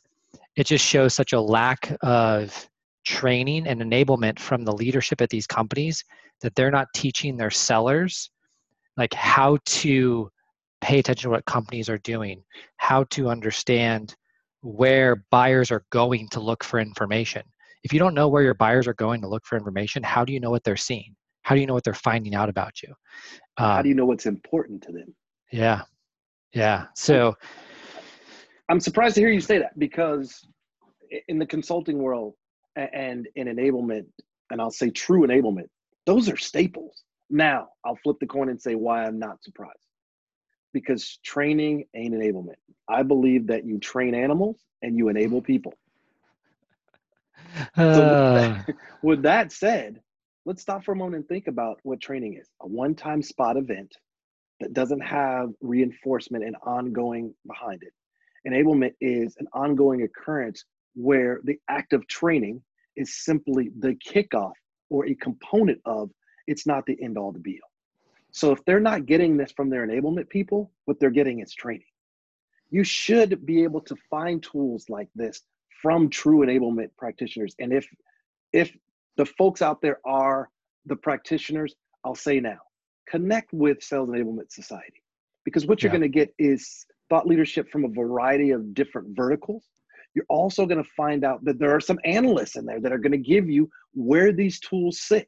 it 0.56 0.66
just 0.66 0.85
shows 0.85 1.14
such 1.14 1.33
a 1.33 1.42
lack 1.42 1.95
of 2.02 2.69
training 3.06 3.68
and 3.68 3.81
enablement 3.81 4.40
from 4.40 4.64
the 4.64 4.71
leadership 4.71 5.21
at 5.21 5.30
these 5.30 5.47
companies 5.47 6.04
that 6.42 6.54
they're 6.56 6.71
not 6.71 6.88
teaching 6.94 7.38
their 7.38 7.50
sellers 7.50 8.30
like 8.97 9.14
how 9.14 9.57
to 9.66 10.30
pay 10.81 11.00
attention 11.00 11.30
to 11.30 11.30
what 11.30 11.45
companies 11.45 11.90
are 11.90 12.00
doing, 12.00 12.44
how 12.78 13.04
to 13.06 13.30
understand 13.30 14.16
where 14.61 15.23
buyers 15.31 15.71
are 15.71 15.85
going 15.92 16.28
to 16.30 16.40
look 16.40 16.64
for 16.64 16.80
information. 16.80 17.42
If 17.83 17.94
you 17.94 18.00
don't 18.00 18.14
know 18.14 18.28
where 18.28 18.44
your 18.44 18.54
buyers 18.54 18.88
are 18.88 18.94
going 18.94 19.21
to 19.21 19.28
look 19.28 19.45
for 19.45 19.57
information, 19.57 20.04
how 20.04 20.26
do 20.26 20.33
you 20.33 20.40
know 20.40 20.52
what 20.52 20.64
they're 20.64 20.78
seeing? 20.78 21.16
How 21.44 21.56
do 21.56 21.61
you 21.61 21.68
know 21.68 21.73
what 21.73 21.83
they're 21.83 21.94
finding 21.94 22.35
out 22.35 22.50
about 22.50 22.83
you? 22.83 22.90
Um, 23.57 23.71
how 23.71 23.81
do 23.81 23.90
you 23.90 23.95
know 23.95 24.06
what's 24.06 24.28
important 24.28 24.83
to 24.83 24.92
them? 24.92 25.16
Yeah. 25.52 25.81
Yeah. 26.54 26.88
So 26.95 27.35
I'm 28.71 28.80
surprised 28.80 29.16
to 29.16 29.21
hear 29.21 29.30
you 29.30 29.42
say 29.42 29.57
that 29.57 29.78
because 29.78 30.47
in 31.28 31.40
the 31.40 31.45
consulting 31.45 31.97
world 31.97 32.35
and 32.78 33.28
in 33.35 33.47
enablement, 33.47 34.06
and 34.49 34.61
I'll 34.61 34.71
say 34.71 34.90
true 34.90 35.28
enablement, 35.28 35.68
those 36.06 36.30
are 36.30 36.37
staples. 36.37 37.04
Now, 37.30 37.68
I'll 37.83 37.97
flip 37.97 38.16
the 38.21 38.28
coin 38.28 38.47
and 38.47 38.61
say 38.61 38.75
why 38.75 39.04
I'm 39.04 39.19
not 39.19 39.44
surprised. 39.44 39.75
Because 40.71 41.19
training 41.21 41.83
ain't 41.94 42.13
enablement. 42.13 42.56
I 42.87 43.04
believe 43.04 43.47
that 43.47 43.66
you 43.66 43.78
train 43.78 44.16
animals 44.16 44.61
and 44.81 44.97
you 44.97 45.09
enable 45.09 45.42
people. 45.42 45.73
Uh. 47.75 47.94
So, 47.94 47.99
with 47.99 48.35
that, 48.35 48.75
with 49.01 49.21
that 49.23 49.51
said, 49.51 49.99
let's 50.45 50.61
stop 50.61 50.85
for 50.85 50.94
a 50.94 50.95
moment 50.95 51.16
and 51.18 51.28
think 51.28 51.47
about 51.47 51.81
what 51.83 51.99
training 51.99 52.37
is 52.40 52.47
a 52.61 52.68
one 52.68 52.95
time 52.95 53.21
spot 53.21 53.57
event 53.57 53.94
that 54.61 54.71
doesn't 54.71 55.01
have 55.01 55.49
reinforcement 55.59 56.45
and 56.45 56.56
ongoing 56.63 57.33
behind 57.45 57.83
it. 57.83 57.92
Enablement 58.48 58.94
is 59.02 59.36
an 59.40 59.48
ongoing 59.54 60.04
occurrence 60.04 60.66
where 60.95 61.42
the 61.44 61.57
act 61.69 61.94
of 61.94 62.07
training 62.07 62.62
is 62.95 63.24
simply 63.24 63.71
the 63.80 63.95
kickoff 63.95 64.54
or 64.90 65.06
a 65.06 65.16
component 65.16 65.80
of 65.86 66.10
it's 66.48 66.68
not 66.68 66.86
the 66.86 67.02
end 67.02 67.18
all 67.18 67.31
to 67.31 67.40
be 67.40 67.60
all. 67.64 67.71
So 68.31 68.52
if 68.52 68.64
they're 68.66 68.80
not 68.80 69.06
getting 69.06 69.38
this 69.38 69.52
from 69.52 69.69
their 69.69 69.86
enablement 69.86 70.30
people, 70.30 70.71
what 70.86 71.00
they're 71.00 71.10
getting 71.10 71.40
is 71.40 71.54
training. 71.54 71.86
You 72.69 72.83
should 72.83 73.45
be 73.45 73.64
able 73.64 73.81
to 73.81 73.95
find 74.10 74.42
tools 74.42 74.86
like 74.90 75.10
this 75.16 75.42
from 75.81 76.10
true 76.10 76.45
enablement 76.45 76.90
practitioners. 76.98 77.56
And 77.60 77.74
if 77.74 77.88
if 78.54 78.76
the 79.18 79.26
folks 79.26 79.62
out 79.62 79.81
there 79.81 80.00
are 80.06 80.50
the 80.86 80.95
practitioners, 80.95 81.76
I'll 82.04 82.16
say 82.16 82.40
now, 82.40 82.60
connect 83.07 83.54
with 83.54 83.83
Sales 83.83 84.10
Enablement 84.10 84.52
Society. 84.52 85.04
Because 85.44 85.66
what 85.66 85.81
you're 85.81 85.92
yeah. 85.92 86.00
going 86.00 86.12
to 86.12 86.19
get 86.19 86.33
is 86.38 86.86
thought 87.11 87.27
leadership 87.27 87.69
from 87.69 87.83
a 87.83 87.89
variety 87.89 88.51
of 88.51 88.73
different 88.73 89.09
verticals. 89.18 89.65
You're 90.15 90.25
also 90.30 90.65
going 90.65 90.81
to 90.81 90.89
find 90.95 91.25
out 91.25 91.44
that 91.44 91.59
there 91.59 91.75
are 91.75 91.81
some 91.81 91.99
analysts 92.06 92.56
in 92.56 92.65
there 92.65 92.80
that 92.80 92.94
are 92.94 92.97
going 92.97 93.11
to 93.11 93.18
give 93.18 93.49
you 93.49 93.69
where 93.94 94.31
these 94.31 94.61
tools 94.61 95.01
sit, 95.01 95.27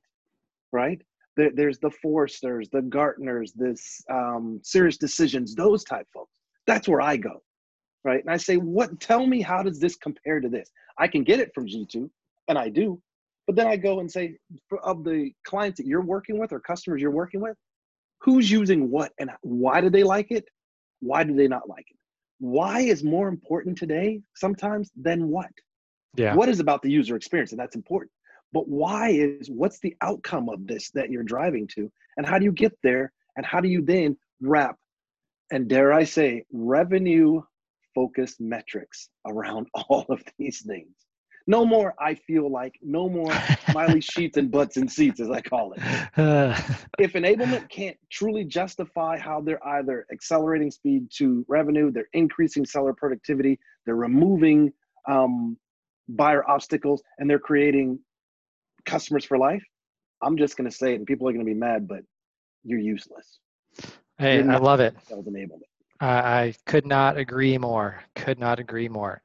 right? 0.71 1.01
There, 1.35 1.51
there's 1.53 1.79
the 1.79 1.91
Forresters, 2.03 2.69
the 2.71 2.81
Gartners, 2.81 3.51
this 3.53 4.01
um, 4.09 4.61
SiriusDecisions, 4.63 5.55
those 5.55 5.83
type 5.83 6.07
folks. 6.13 6.31
That's 6.67 6.87
where 6.87 7.01
I 7.01 7.17
go, 7.17 7.43
right? 8.05 8.21
And 8.21 8.33
I 8.33 8.37
say, 8.37 8.55
what? 8.55 8.97
Tell 9.01 9.27
me 9.27 9.41
how 9.41 9.61
does 9.61 9.79
this 9.79 9.97
compare 9.97 10.39
to 10.39 10.47
this? 10.47 10.71
I 10.97 11.07
can 11.09 11.23
get 11.25 11.41
it 11.41 11.51
from 11.53 11.67
G2, 11.67 12.09
and 12.47 12.57
I 12.57 12.69
do, 12.69 13.01
but 13.45 13.57
then 13.57 13.67
I 13.67 13.75
go 13.75 13.99
and 13.99 14.09
say, 14.09 14.37
of 14.83 15.03
the 15.03 15.31
clients 15.45 15.77
that 15.79 15.87
you're 15.87 16.01
working 16.01 16.39
with 16.39 16.53
or 16.53 16.61
customers 16.61 17.01
you're 17.01 17.11
working 17.11 17.41
with, 17.41 17.57
who's 18.21 18.49
using 18.49 18.89
what 18.89 19.11
and 19.19 19.29
why 19.41 19.81
do 19.81 19.89
they 19.89 20.03
like 20.03 20.31
it? 20.31 20.45
Why 21.03 21.24
do 21.24 21.36
they 21.36 21.48
not 21.48 21.67
like 21.67 21.86
it? 21.89 21.98
Why 22.39 22.81
is 22.81 23.03
more 23.03 23.27
important 23.27 23.77
today 23.77 24.22
sometimes 24.36 24.91
than 24.95 25.29
what? 25.29 25.51
Yeah. 26.15 26.36
What 26.36 26.50
is 26.50 26.60
about 26.60 26.81
the 26.81 26.91
user 26.91 27.15
experience? 27.15 27.51
And 27.51 27.60
that's 27.60 27.75
important. 27.75 28.12
But 28.53 28.67
why 28.67 29.10
is 29.10 29.50
what's 29.50 29.79
the 29.79 29.95
outcome 30.01 30.48
of 30.48 30.67
this 30.67 30.91
that 30.91 31.10
you're 31.10 31.24
driving 31.24 31.67
to? 31.75 31.91
And 32.17 32.25
how 32.25 32.38
do 32.38 32.45
you 32.45 32.51
get 32.51 32.77
there? 32.83 33.12
And 33.36 33.45
how 33.45 33.60
do 33.60 33.67
you 33.67 33.81
then 33.81 34.15
wrap, 34.41 34.75
and 35.51 35.67
dare 35.67 35.91
I 35.91 36.03
say, 36.03 36.45
revenue 36.51 37.41
focused 37.95 38.39
metrics 38.39 39.10
around 39.27 39.67
all 39.74 40.05
of 40.10 40.22
these 40.38 40.62
things? 40.62 40.93
No 41.45 41.65
more, 41.65 41.93
I 42.00 42.15
feel 42.15 42.50
like, 42.50 42.79
no 42.81 43.09
more 43.09 43.31
smiley 43.69 44.01
sheets 44.13 44.38
and 44.38 44.50
butts 44.50 44.77
and 44.77 44.89
seats, 44.89 45.19
as 45.19 45.29
I 45.29 45.41
call 45.41 45.73
it. 45.73 45.79
if 47.00 47.13
enablement 47.13 47.69
can't 47.69 47.97
truly 48.09 48.45
justify 48.45 49.17
how 49.17 49.41
they're 49.41 49.65
either 49.67 50.05
accelerating 50.12 50.71
speed 50.71 51.07
to 51.17 51.45
revenue, 51.50 51.91
they're 51.91 52.07
increasing 52.13 52.65
seller 52.65 52.93
productivity, 52.93 53.59
they're 53.85 53.95
removing 53.95 54.71
um, 55.09 55.57
buyer 56.07 56.50
obstacles, 56.50 57.03
and 57.17 57.29
they're 57.29 57.39
creating 57.39 58.00
customers 58.85 59.25
for 59.25 59.38
life, 59.38 59.63
I'm 60.21 60.38
just 60.38 60.57
going 60.57 60.69
to 60.69 60.75
say 60.75 60.93
it, 60.93 60.95
and 60.95 61.05
people 61.05 61.27
are 61.27 61.33
going 61.33 61.45
to 61.45 61.50
be 61.51 61.57
mad, 61.57 61.88
but 61.88 62.01
you're 62.63 62.79
useless. 62.79 63.39
Hey, 64.17 64.41
you're 64.41 64.51
I 64.51 64.57
love 64.57 64.79
it. 64.79 64.95
Sales 65.07 65.25
enablement. 65.25 65.67
I 66.03 66.53
could 66.65 66.86
not 66.86 67.17
agree 67.17 67.57
more. 67.57 68.03
Could 68.15 68.38
not 68.38 68.60
agree 68.60 68.89
more. 68.89 69.22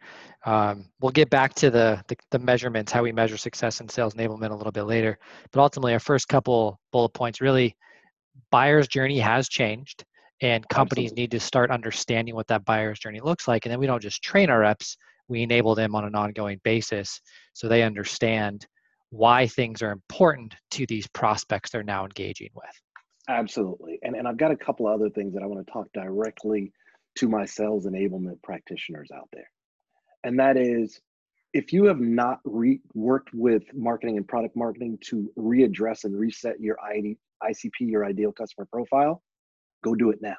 Um, 0.46 0.84
we'll 1.00 1.10
get 1.10 1.28
back 1.28 1.54
to 1.54 1.70
the, 1.70 2.02
the, 2.06 2.16
the 2.30 2.38
measurements, 2.38 2.92
how 2.92 3.02
we 3.02 3.10
measure 3.10 3.36
success 3.36 3.80
in 3.80 3.88
sales 3.88 4.14
enablement 4.14 4.50
a 4.50 4.54
little 4.54 4.72
bit 4.72 4.84
later. 4.84 5.18
But 5.50 5.60
ultimately, 5.60 5.92
our 5.92 5.98
first 5.98 6.28
couple 6.28 6.78
bullet 6.92 7.10
points 7.10 7.40
really, 7.40 7.76
buyer's 8.50 8.86
journey 8.86 9.18
has 9.18 9.48
changed, 9.48 10.04
and 10.40 10.66
companies 10.68 11.10
Absolutely. 11.10 11.22
need 11.22 11.30
to 11.32 11.40
start 11.40 11.72
understanding 11.72 12.36
what 12.36 12.46
that 12.46 12.64
buyer's 12.64 13.00
journey 13.00 13.20
looks 13.20 13.48
like. 13.48 13.66
And 13.66 13.72
then 13.72 13.80
we 13.80 13.86
don't 13.86 14.02
just 14.02 14.22
train 14.22 14.48
our 14.48 14.60
reps; 14.60 14.96
we 15.26 15.42
enable 15.42 15.74
them 15.74 15.96
on 15.96 16.04
an 16.04 16.14
ongoing 16.14 16.60
basis 16.62 17.20
so 17.54 17.66
they 17.66 17.82
understand 17.82 18.66
why 19.10 19.48
things 19.48 19.82
are 19.82 19.90
important 19.90 20.54
to 20.70 20.86
these 20.86 21.08
prospects 21.08 21.70
they're 21.70 21.82
now 21.82 22.04
engaging 22.04 22.50
with. 22.54 22.80
Absolutely. 23.28 23.98
And, 24.02 24.16
and 24.16 24.26
I've 24.26 24.38
got 24.38 24.50
a 24.50 24.56
couple 24.56 24.88
of 24.88 24.94
other 24.94 25.10
things 25.10 25.34
that 25.34 25.42
I 25.42 25.46
want 25.46 25.64
to 25.66 25.72
talk 25.72 25.86
directly 25.92 26.72
to 27.16 27.28
my 27.28 27.44
sales 27.44 27.86
enablement 27.86 28.42
practitioners 28.42 29.10
out 29.14 29.28
there. 29.32 29.50
And 30.24 30.38
that 30.40 30.56
is 30.56 31.00
if 31.52 31.72
you 31.72 31.84
have 31.84 32.00
not 32.00 32.40
re- 32.44 32.80
worked 32.94 33.34
with 33.34 33.62
marketing 33.74 34.16
and 34.16 34.26
product 34.26 34.56
marketing 34.56 34.98
to 35.06 35.30
readdress 35.38 36.04
and 36.04 36.18
reset 36.18 36.60
your 36.60 36.76
ID, 36.82 37.18
ICP, 37.42 37.70
your 37.80 38.04
ideal 38.04 38.32
customer 38.32 38.66
profile, 38.70 39.22
go 39.84 39.94
do 39.94 40.10
it 40.10 40.20
now. 40.22 40.36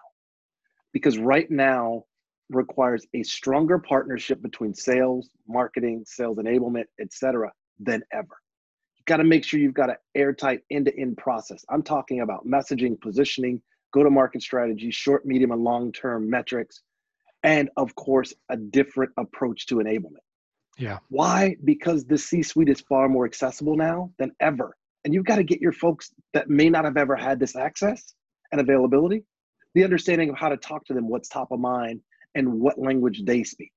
Because 0.93 1.17
right 1.17 1.49
now 1.49 2.03
requires 2.49 3.05
a 3.13 3.21
stronger 3.23 3.77
partnership 3.77 4.41
between 4.41 4.73
sales, 4.73 5.29
marketing, 5.47 6.03
sales 6.07 6.37
enablement, 6.37 6.85
et 6.99 7.13
cetera, 7.13 7.51
than 7.79 8.01
ever 8.11 8.37
got 9.09 9.17
to 9.17 9.23
make 9.23 9.43
sure 9.43 9.59
you've 9.59 9.73
got 9.73 9.89
an 9.89 9.95
airtight 10.13 10.61
end-to-end 10.69 11.17
process. 11.17 11.65
I'm 11.67 11.81
talking 11.81 12.21
about 12.21 12.45
messaging, 12.45 13.01
positioning, 13.01 13.59
go-to-market 13.91 14.43
strategy, 14.43 14.91
short, 14.91 15.25
medium, 15.25 15.51
and 15.51 15.63
long-term 15.63 16.29
metrics, 16.29 16.83
and 17.43 17.69
of 17.75 17.95
course, 17.95 18.33
a 18.49 18.55
different 18.55 19.11
approach 19.17 19.65
to 19.67 19.75
enablement. 19.75 20.23
Yeah. 20.77 20.99
Why? 21.09 21.55
Because 21.65 22.05
the 22.05 22.17
C-suite 22.17 22.69
is 22.69 22.81
far 22.81 23.09
more 23.09 23.25
accessible 23.25 23.75
now 23.75 24.11
than 24.19 24.31
ever. 24.39 24.77
And 25.03 25.13
you've 25.13 25.25
got 25.25 25.37
to 25.37 25.43
get 25.43 25.59
your 25.59 25.73
folks 25.73 26.11
that 26.33 26.49
may 26.49 26.69
not 26.69 26.85
have 26.85 26.95
ever 26.95 27.15
had 27.15 27.39
this 27.39 27.55
access 27.55 28.13
and 28.51 28.61
availability, 28.61 29.23
the 29.73 29.83
understanding 29.83 30.29
of 30.29 30.37
how 30.37 30.49
to 30.49 30.57
talk 30.57 30.85
to 30.85 30.93
them, 30.93 31.09
what's 31.09 31.29
top 31.29 31.51
of 31.51 31.59
mind, 31.59 32.01
and 32.35 32.59
what 32.59 32.77
language 32.77 33.23
they 33.25 33.43
speak. 33.43 33.71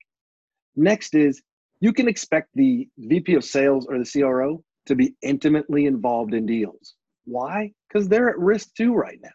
Next 0.76 1.14
is 1.14 1.40
you 1.80 1.92
can 1.92 2.06
expect 2.06 2.50
the 2.54 2.88
VP 2.98 3.34
of 3.34 3.44
sales 3.44 3.86
or 3.86 3.98
the 3.98 4.04
CRO 4.04 4.62
to 4.86 4.94
be 4.94 5.14
intimately 5.22 5.86
involved 5.86 6.34
in 6.34 6.46
deals. 6.46 6.94
Why? 7.24 7.72
Because 7.88 8.08
they're 8.08 8.28
at 8.28 8.38
risk 8.38 8.74
too 8.74 8.94
right 8.94 9.18
now. 9.22 9.30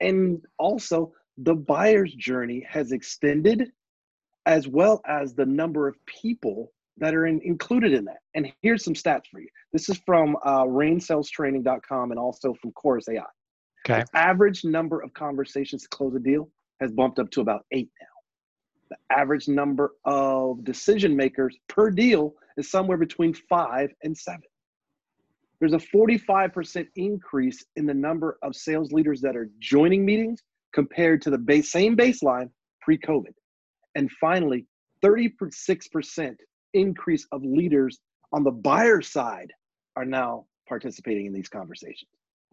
And 0.00 0.42
also, 0.58 1.12
the 1.38 1.54
buyer's 1.54 2.14
journey 2.14 2.66
has 2.68 2.92
extended 2.92 3.70
as 4.46 4.66
well 4.66 5.00
as 5.06 5.34
the 5.34 5.46
number 5.46 5.86
of 5.86 5.96
people 6.06 6.72
that 6.98 7.14
are 7.14 7.26
in, 7.26 7.40
included 7.44 7.92
in 7.92 8.04
that. 8.04 8.18
And 8.34 8.52
here's 8.62 8.84
some 8.84 8.94
stats 8.94 9.26
for 9.30 9.40
you. 9.40 9.48
This 9.72 9.88
is 9.88 9.98
from 10.04 10.36
uh, 10.44 10.64
rainSalesTraining.com 10.64 12.10
and 12.10 12.18
also 12.18 12.54
from 12.54 12.72
Chorus 12.72 13.08
AI. 13.08 13.22
Okay. 13.88 14.04
The 14.12 14.18
average 14.18 14.64
number 14.64 15.00
of 15.00 15.12
conversations 15.14 15.82
to 15.82 15.88
close 15.88 16.14
a 16.14 16.18
deal 16.18 16.50
has 16.80 16.92
bumped 16.92 17.18
up 17.18 17.30
to 17.30 17.40
about 17.40 17.64
eight 17.72 17.90
now. 18.00 18.06
The 18.90 19.16
average 19.16 19.48
number 19.48 19.92
of 20.04 20.64
decision 20.64 21.16
makers 21.16 21.56
per 21.68 21.90
deal 21.90 22.34
is 22.60 22.70
somewhere 22.70 22.96
between 22.96 23.34
five 23.34 23.90
and 24.02 24.16
seven. 24.16 24.42
There's 25.58 25.74
a 25.74 25.78
45% 25.78 26.86
increase 26.96 27.64
in 27.76 27.84
the 27.86 27.94
number 27.94 28.38
of 28.42 28.56
sales 28.56 28.92
leaders 28.92 29.20
that 29.20 29.36
are 29.36 29.50
joining 29.58 30.04
meetings 30.04 30.40
compared 30.72 31.20
to 31.22 31.30
the 31.30 31.38
base, 31.38 31.70
same 31.70 31.96
baseline 31.96 32.50
pre 32.80 32.96
COVID. 32.96 33.34
And 33.94 34.10
finally, 34.12 34.66
36% 35.04 36.36
increase 36.72 37.26
of 37.32 37.44
leaders 37.44 37.98
on 38.32 38.44
the 38.44 38.50
buyer 38.50 39.02
side 39.02 39.52
are 39.96 40.04
now 40.04 40.46
participating 40.68 41.26
in 41.26 41.32
these 41.32 41.48
conversations. 41.48 42.10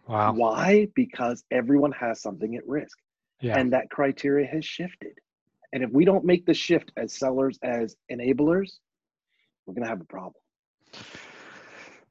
Wow. 0.07 0.33
Why? 0.33 0.87
Because 0.95 1.43
everyone 1.51 1.91
has 1.93 2.21
something 2.21 2.55
at 2.55 2.67
risk. 2.67 2.97
Yeah. 3.39 3.57
And 3.57 3.71
that 3.73 3.89
criteria 3.89 4.47
has 4.47 4.65
shifted. 4.65 5.13
And 5.73 5.83
if 5.83 5.91
we 5.91 6.05
don't 6.05 6.25
make 6.25 6.45
the 6.45 6.53
shift 6.53 6.91
as 6.97 7.13
sellers, 7.13 7.59
as 7.61 7.95
enablers, 8.11 8.71
we're 9.67 9.73
going 9.73 9.83
to 9.83 9.89
have 9.89 10.01
a 10.01 10.05
problem. 10.05 10.33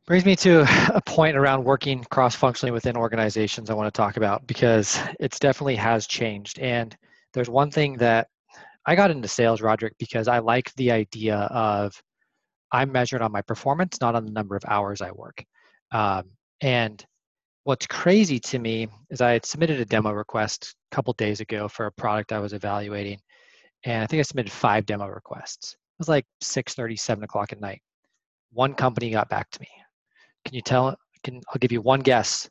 Brings 0.07 0.25
me 0.25 0.37
to 0.37 0.61
a 0.95 1.01
point 1.01 1.37
around 1.37 1.65
working 1.65 2.05
cross 2.05 2.37
functionally 2.37 2.71
within 2.71 2.97
organizations 2.97 3.71
I 3.71 3.75
want 3.75 3.93
to 3.93 3.97
talk 3.97 4.17
about 4.17 4.47
because 4.47 5.01
it's 5.19 5.41
definitely 5.41 5.75
has 5.77 6.07
changed. 6.07 6.61
And 6.61 6.97
there's 7.33 7.49
one 7.49 7.73
thing 7.73 7.95
that 7.95 8.29
I 8.87 8.95
got 8.95 9.11
into 9.11 9.27
sales, 9.27 9.61
Roderick, 9.61 9.95
because 9.99 10.29
I 10.29 10.39
like 10.39 10.73
the 10.75 10.93
idea 10.93 11.37
of 11.37 12.01
I'm 12.71 12.93
measured 12.93 13.23
on 13.23 13.33
my 13.33 13.43
performance, 13.43 14.01
not 14.01 14.15
on 14.15 14.25
the 14.25 14.31
number 14.31 14.55
of 14.55 14.65
hours 14.69 15.01
I 15.01 15.11
work. 15.11 15.45
Um, 15.91 16.31
and 16.61 17.05
what's 17.65 17.87
crazy 17.89 18.39
to 18.39 18.59
me 18.61 18.89
is 19.11 19.21
I 19.21 19.33
had 19.33 19.45
submitted 19.45 19.81
a 19.81 19.85
demo 19.85 20.13
request 20.13 20.77
a 20.93 20.95
couple 20.95 21.13
days 21.15 21.41
ago 21.41 21.67
for 21.67 21.87
a 21.87 21.93
product 21.93 22.33
I 22.33 22.39
was 22.39 22.53
evaluating, 22.53 23.19
and 23.85 24.03
I 24.03 24.07
think 24.07 24.21
I 24.21 24.23
submitted 24.23 24.53
five 24.53 24.87
demo 24.87 25.09
requests. 25.09 25.77
It 25.97 26.01
was 26.01 26.09
like 26.09 26.27
6:30, 26.43 26.99
7 26.99 27.25
o'clock 27.25 27.53
at 27.53 27.61
night. 27.61 27.81
One 28.53 28.75
company 28.75 29.11
got 29.11 29.31
back 29.31 29.51
to 29.51 29.61
me. 29.61 29.69
Can 30.45 30.55
you 30.55 30.61
tell? 30.61 30.95
Can 31.25 31.41
I'll 31.49 31.59
give 31.59 31.73
you 31.73 31.81
one 31.81 32.01
guess? 32.01 32.49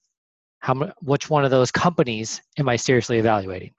How 0.60 0.74
which 1.02 1.30
one 1.30 1.46
of 1.46 1.52
those 1.52 1.70
companies 1.72 2.42
am 2.58 2.68
I 2.68 2.76
seriously 2.76 3.20
evaluating? 3.20 3.72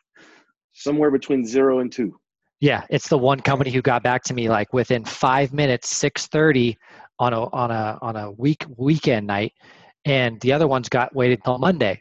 Somewhere 0.73 1.11
between 1.11 1.45
zero 1.45 1.81
and 1.81 1.91
two. 1.91 2.17
Yeah, 2.61 2.85
it's 2.91 3.09
the 3.09 3.19
one 3.19 3.41
company 3.41 3.71
who 3.71 3.83
got 3.83 4.03
back 4.05 4.23
to 4.25 4.35
me 4.35 4.49
like 4.49 4.73
within 4.73 5.05
five 5.05 5.53
minutes, 5.53 5.91
six 5.91 6.29
thirty 6.29 6.79
on 7.19 7.33
a 7.33 7.49
on 7.53 7.73
a 7.73 7.99
on 8.03 8.15
a 8.17 8.31
week 8.31 8.65
weekend 8.77 9.27
night, 9.27 9.53
and 10.05 10.41
the 10.43 10.53
other 10.53 10.69
ones 10.69 10.89
got 10.89 11.15
waited 11.15 11.43
till 11.45 11.59
Monday. 11.59 12.01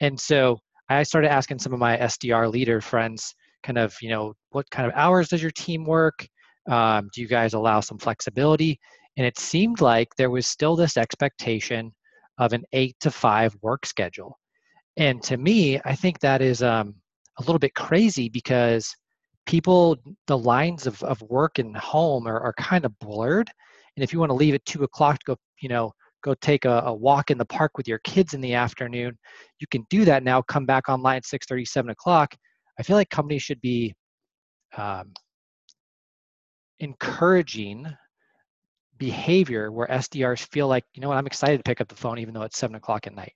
And 0.00 0.20
so 0.20 0.58
I 0.88 1.02
started 1.02 1.30
asking 1.30 1.58
some 1.58 1.72
of 1.72 1.78
my 1.78 1.96
SDR 1.96 2.52
leader 2.52 2.80
friends, 2.80 3.34
kind 3.62 3.78
of, 3.78 3.96
you 4.00 4.10
know, 4.10 4.34
what 4.50 4.70
kind 4.70 4.86
of 4.86 4.92
hours 4.94 5.28
does 5.28 5.42
your 5.42 5.50
team 5.50 5.84
work? 5.84 6.28
Um, 6.68 7.08
do 7.14 7.20
you 7.20 7.28
guys 7.28 7.54
allow 7.54 7.80
some 7.80 7.98
flexibility? 7.98 8.78
And 9.16 9.26
it 9.26 9.38
seemed 9.38 9.80
like 9.80 10.08
there 10.16 10.30
was 10.30 10.46
still 10.46 10.76
this 10.76 10.96
expectation 10.96 11.92
of 12.38 12.52
an 12.52 12.64
eight 12.72 12.96
to 13.00 13.10
five 13.10 13.56
work 13.62 13.86
schedule. 13.86 14.38
And 14.96 15.22
to 15.24 15.36
me, 15.36 15.80
I 15.84 15.94
think 15.94 16.20
that 16.20 16.42
is 16.42 16.62
um, 16.62 16.94
a 17.38 17.42
little 17.42 17.58
bit 17.58 17.74
crazy 17.74 18.28
because 18.28 18.94
people, 19.46 19.96
the 20.26 20.36
lines 20.36 20.86
of, 20.86 21.02
of 21.02 21.20
work 21.22 21.58
and 21.58 21.76
home 21.76 22.26
are, 22.26 22.40
are 22.40 22.54
kind 22.54 22.84
of 22.84 22.98
blurred. 22.98 23.50
And 23.96 24.04
if 24.04 24.12
you 24.12 24.18
want 24.18 24.30
to 24.30 24.34
leave 24.34 24.54
at 24.54 24.64
two 24.64 24.84
o'clock 24.84 25.18
to 25.20 25.24
go, 25.26 25.36
you 25.60 25.68
know, 25.68 25.92
go 26.22 26.34
take 26.40 26.64
a, 26.64 26.82
a, 26.86 26.94
walk 26.94 27.30
in 27.30 27.38
the 27.38 27.44
park 27.44 27.72
with 27.76 27.86
your 27.86 28.00
kids 28.00 28.34
in 28.34 28.40
the 28.40 28.54
afternoon, 28.54 29.16
you 29.60 29.66
can 29.70 29.86
do 29.88 30.04
that 30.04 30.24
now, 30.24 30.42
come 30.42 30.66
back 30.66 30.88
online 30.88 31.18
at 31.18 31.26
6 31.26 31.46
7 31.64 31.90
o'clock. 31.90 32.34
I 32.78 32.82
feel 32.82 32.96
like 32.96 33.08
companies 33.10 33.42
should 33.42 33.60
be 33.60 33.94
um, 34.76 35.12
encouraging 36.80 37.86
behavior 38.98 39.70
where 39.70 39.86
SDRs 39.88 40.46
feel 40.50 40.68
like, 40.68 40.84
you 40.94 41.02
know 41.02 41.08
what, 41.08 41.18
I'm 41.18 41.26
excited 41.26 41.58
to 41.58 41.62
pick 41.62 41.80
up 41.80 41.88
the 41.88 41.96
phone 41.96 42.18
even 42.18 42.34
though 42.34 42.42
it's 42.42 42.58
seven 42.58 42.76
o'clock 42.76 43.06
at 43.06 43.14
night. 43.14 43.34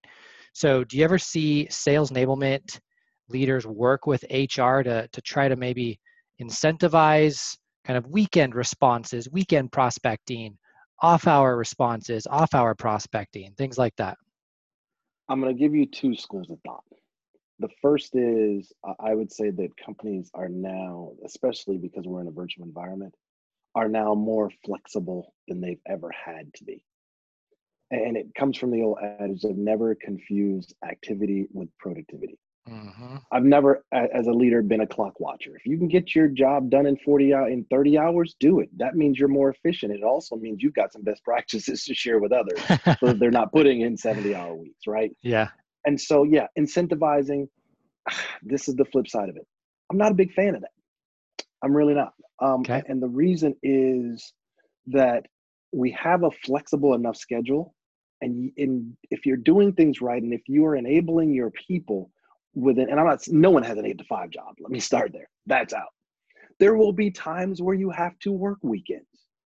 So, 0.53 0.85
do 0.85 0.97
you 0.97 1.05
ever 1.05 1.19
see 1.19 1.69
sales 1.71 2.11
enablement 2.11 2.81
leaders 3.29 3.67
work 3.67 4.07
with 4.07 4.25
HR 4.31 4.83
to, 4.83 5.09
to 5.13 5.21
try 5.23 5.49
to 5.49 5.57
maybe 5.57 6.01
incentivize 6.43 7.57
kind 7.85 7.97
of 7.97 8.07
weekend 8.09 8.55
responses, 8.55 9.31
weekend 9.31 9.73
prospecting, 9.73 10.59
off 11.03 11.27
hour 11.27 11.57
responses, 11.57 12.27
off 12.27 12.55
hour 12.55 12.75
prospecting, 12.75 13.53
things 13.57 13.79
like 13.79 13.95
that? 13.97 14.17
I'm 15.29 15.41
going 15.41 15.55
to 15.55 15.59
give 15.59 15.75
you 15.75 15.87
two 15.87 16.17
schools 16.17 16.51
of 16.51 16.59
thought. 16.67 16.85
The 17.61 17.69
first 17.81 18.17
is 18.17 18.73
I 18.99 19.15
would 19.15 19.31
say 19.31 19.51
that 19.51 19.77
companies 19.77 20.31
are 20.35 20.49
now, 20.49 21.13
especially 21.25 21.77
because 21.77 22.07
we're 22.07 22.23
in 22.23 22.27
a 22.27 22.33
virtual 22.33 22.65
environment, 22.65 23.15
are 23.75 23.89
now 23.89 24.15
more 24.15 24.51
flexible 24.65 25.35
than 25.49 25.61
they've 25.61 25.81
ever 25.89 26.11
had 26.11 26.53
to 26.55 26.65
be. 26.65 26.85
And 27.91 28.17
it 28.17 28.27
comes 28.39 28.57
from 28.57 28.71
the 28.71 28.83
old 28.83 28.99
adage 29.03 29.45
of 29.45 29.57
never 29.57 29.97
confuse 29.97 30.73
activity 30.89 31.49
with 31.53 31.69
productivity. 31.79 32.39
Mm-hmm. 32.69 33.17
I've 33.33 33.45
never, 33.45 33.85
as 33.93 34.27
a 34.27 34.33
leader, 34.33 34.63
been 34.63 34.83
a 34.83 34.87
clock 34.87 35.19
watcher. 35.19 35.57
If 35.57 35.67
you 35.67 35.77
can 35.77 35.89
get 35.89 36.15
your 36.15 36.29
job 36.29 36.71
done 36.71 36.87
in 36.87 36.97
40 36.99 37.35
hours, 37.35 37.53
in 37.53 37.65
30 37.71 37.99
hours, 37.99 38.37
do 38.39 38.61
it. 38.61 38.69
That 38.79 38.95
means 38.95 39.19
you're 39.19 39.29
more 39.29 39.51
efficient. 39.51 39.93
It 39.93 40.05
also 40.05 40.37
means 40.37 40.63
you've 40.63 40.75
got 40.75 40.93
some 40.93 41.03
best 41.03 41.25
practices 41.25 41.85
to 41.85 41.95
share 41.95 42.21
with 42.21 42.33
others 42.33 42.61
so 43.01 43.07
that 43.09 43.19
they're 43.19 43.31
not 43.31 43.53
putting 43.55 43.81
in 43.81 43.97
70 43.97 44.35
hour 44.35 44.55
weeks, 44.55 44.87
right? 44.87 45.11
Yeah. 45.23 45.49
And 45.85 46.01
so, 46.01 46.23
yeah, 46.23 46.47
incentivizing, 46.59 47.49
this 48.43 48.69
is 48.69 48.77
the 48.77 48.85
flip 48.85 49.09
side 49.09 49.29
of 49.29 49.37
it. 49.37 49.47
I'm 49.91 49.99
not 49.99 50.13
a 50.13 50.15
big 50.15 50.33
fan 50.33 50.55
of 50.55 50.61
that. 50.61 50.71
I'm 51.63 51.77
really 51.77 51.95
not. 51.95 52.13
Um, 52.41 52.61
okay. 52.61 52.83
And 52.87 53.03
the 53.03 53.09
reason 53.09 53.55
is 53.63 54.33
that 54.87 55.27
we 55.73 55.91
have 55.93 56.25
a 56.25 56.31
flexible 56.31 56.95
enough 56.95 57.17
schedule. 57.17 57.75
And 58.23 58.51
in, 58.57 58.97
if 59.11 59.25
you're 59.25 59.37
doing 59.37 59.73
things 59.73 60.01
right, 60.01 60.23
and 60.23 60.33
if 60.33 60.43
you 60.47 60.67
are 60.67 60.77
enabling 60.77 61.33
your 61.33 61.51
people 61.51 62.11
within, 62.55 62.91
and 62.91 62.99
I'm 63.01 63.07
not, 63.07 63.27
no 63.29 63.51
one 63.51 63.63
has 63.63 63.79
an 63.79 63.87
eight 63.87 63.99
to 63.99 64.05
five 64.05 64.31
job. 64.31 64.57
Let 64.61 64.71
me 64.71 64.81
start 64.81 65.13
there. 65.13 65.29
That's 65.47 65.73
out. 65.73 65.89
There 66.59 66.75
will 66.75 66.93
be 66.93 67.11
times 67.11 67.63
where 67.63 67.75
you 67.75 67.91
have 67.91 68.19
to 68.21 68.33
work 68.33 68.59
weekends. 68.63 69.07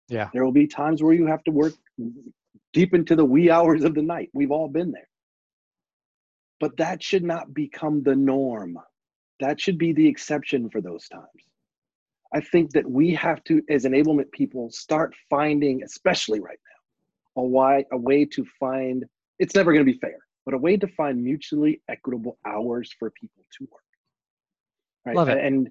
Yeah. 0.09 0.29
There 0.33 0.43
will 0.43 0.51
be 0.51 0.67
times 0.67 1.03
where 1.03 1.13
you 1.13 1.27
have 1.27 1.43
to 1.43 1.51
work 1.51 1.73
deep 2.73 2.93
into 2.95 3.15
the 3.15 3.25
wee 3.25 3.51
hours 3.51 3.83
of 3.83 3.93
the 3.93 4.01
night. 4.01 4.29
We've 4.33 4.51
all 4.51 4.67
been 4.67 4.91
there. 4.91 5.07
But 6.59 6.77
that 6.77 7.03
should 7.03 7.23
not 7.23 7.53
become 7.53 8.01
the 8.03 8.15
norm. 8.15 8.77
That 9.39 9.59
should 9.59 9.77
be 9.77 9.93
the 9.93 10.07
exception 10.07 10.69
for 10.69 10.81
those 10.81 11.07
times. 11.07 11.27
I 12.33 12.41
think 12.41 12.71
that 12.71 12.89
we 12.89 13.13
have 13.13 13.43
to, 13.45 13.61
as 13.69 13.85
enablement 13.85 14.31
people, 14.31 14.71
start 14.71 15.13
finding, 15.29 15.83
especially 15.83 16.39
right 16.39 16.57
now, 17.37 17.41
a 17.41 17.45
why 17.45 17.85
a 17.91 17.97
way 17.97 18.25
to 18.25 18.45
find. 18.59 19.05
It's 19.39 19.55
never 19.55 19.71
going 19.71 19.85
to 19.85 19.91
be 19.91 19.99
fair, 19.99 20.17
but 20.45 20.53
a 20.53 20.57
way 20.57 20.77
to 20.77 20.87
find 20.87 21.23
mutually 21.23 21.81
equitable 21.89 22.37
hours 22.45 22.91
for 22.97 23.11
people 23.11 23.43
to 23.57 23.67
work. 23.71 23.81
Right. 25.05 25.15
Love 25.15 25.29
it. 25.29 25.43
And 25.43 25.69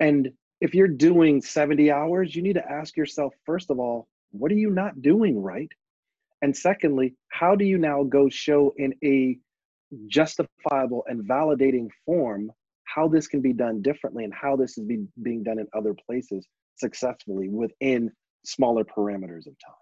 and 0.00 0.32
if 0.60 0.74
you're 0.74 0.88
doing 0.88 1.42
70 1.42 1.90
hours, 1.90 2.34
you 2.34 2.42
need 2.42 2.54
to 2.54 2.70
ask 2.70 2.96
yourself 2.96 3.34
first 3.44 3.70
of 3.70 3.78
all, 3.78 4.08
what 4.30 4.50
are 4.52 4.56
you 4.56 4.70
not 4.70 5.02
doing 5.02 5.42
right? 5.42 5.70
And 6.42 6.56
secondly, 6.56 7.14
how 7.28 7.54
do 7.54 7.64
you 7.64 7.78
now 7.78 8.02
go 8.04 8.28
show 8.28 8.72
in 8.76 8.94
a 9.02 9.38
justifiable 10.06 11.04
and 11.06 11.24
validating 11.24 11.88
form 12.04 12.52
how 12.84 13.08
this 13.08 13.26
can 13.26 13.40
be 13.40 13.52
done 13.52 13.82
differently 13.82 14.24
and 14.24 14.32
how 14.32 14.56
this 14.56 14.78
is 14.78 14.84
be, 14.84 15.06
being 15.22 15.42
done 15.42 15.58
in 15.58 15.66
other 15.74 15.94
places 16.06 16.46
successfully 16.76 17.48
within 17.48 18.10
smaller 18.44 18.84
parameters 18.84 19.46
of 19.46 19.54
time. 19.64 19.74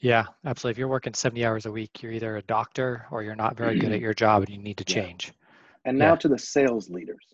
Yeah, 0.00 0.24
absolutely. 0.44 0.72
If 0.72 0.78
you're 0.78 0.88
working 0.88 1.14
70 1.14 1.44
hours 1.44 1.66
a 1.66 1.72
week, 1.72 2.02
you're 2.02 2.12
either 2.12 2.36
a 2.36 2.42
doctor 2.42 3.06
or 3.10 3.22
you're 3.22 3.34
not 3.34 3.56
very 3.56 3.78
good 3.78 3.92
at 3.92 4.00
your 4.00 4.12
job 4.12 4.42
and 4.42 4.50
you 4.50 4.58
need 4.58 4.76
to 4.76 4.84
change. 4.84 5.28
Yeah. 5.28 5.90
And 5.90 5.98
now 5.98 6.10
yeah. 6.10 6.16
to 6.16 6.28
the 6.28 6.38
sales 6.38 6.90
leaders. 6.90 7.24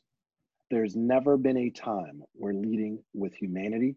There's 0.70 0.96
never 0.96 1.36
been 1.36 1.58
a 1.58 1.70
time 1.70 2.22
where 2.34 2.54
leading 2.54 3.02
with 3.14 3.34
humanity, 3.34 3.96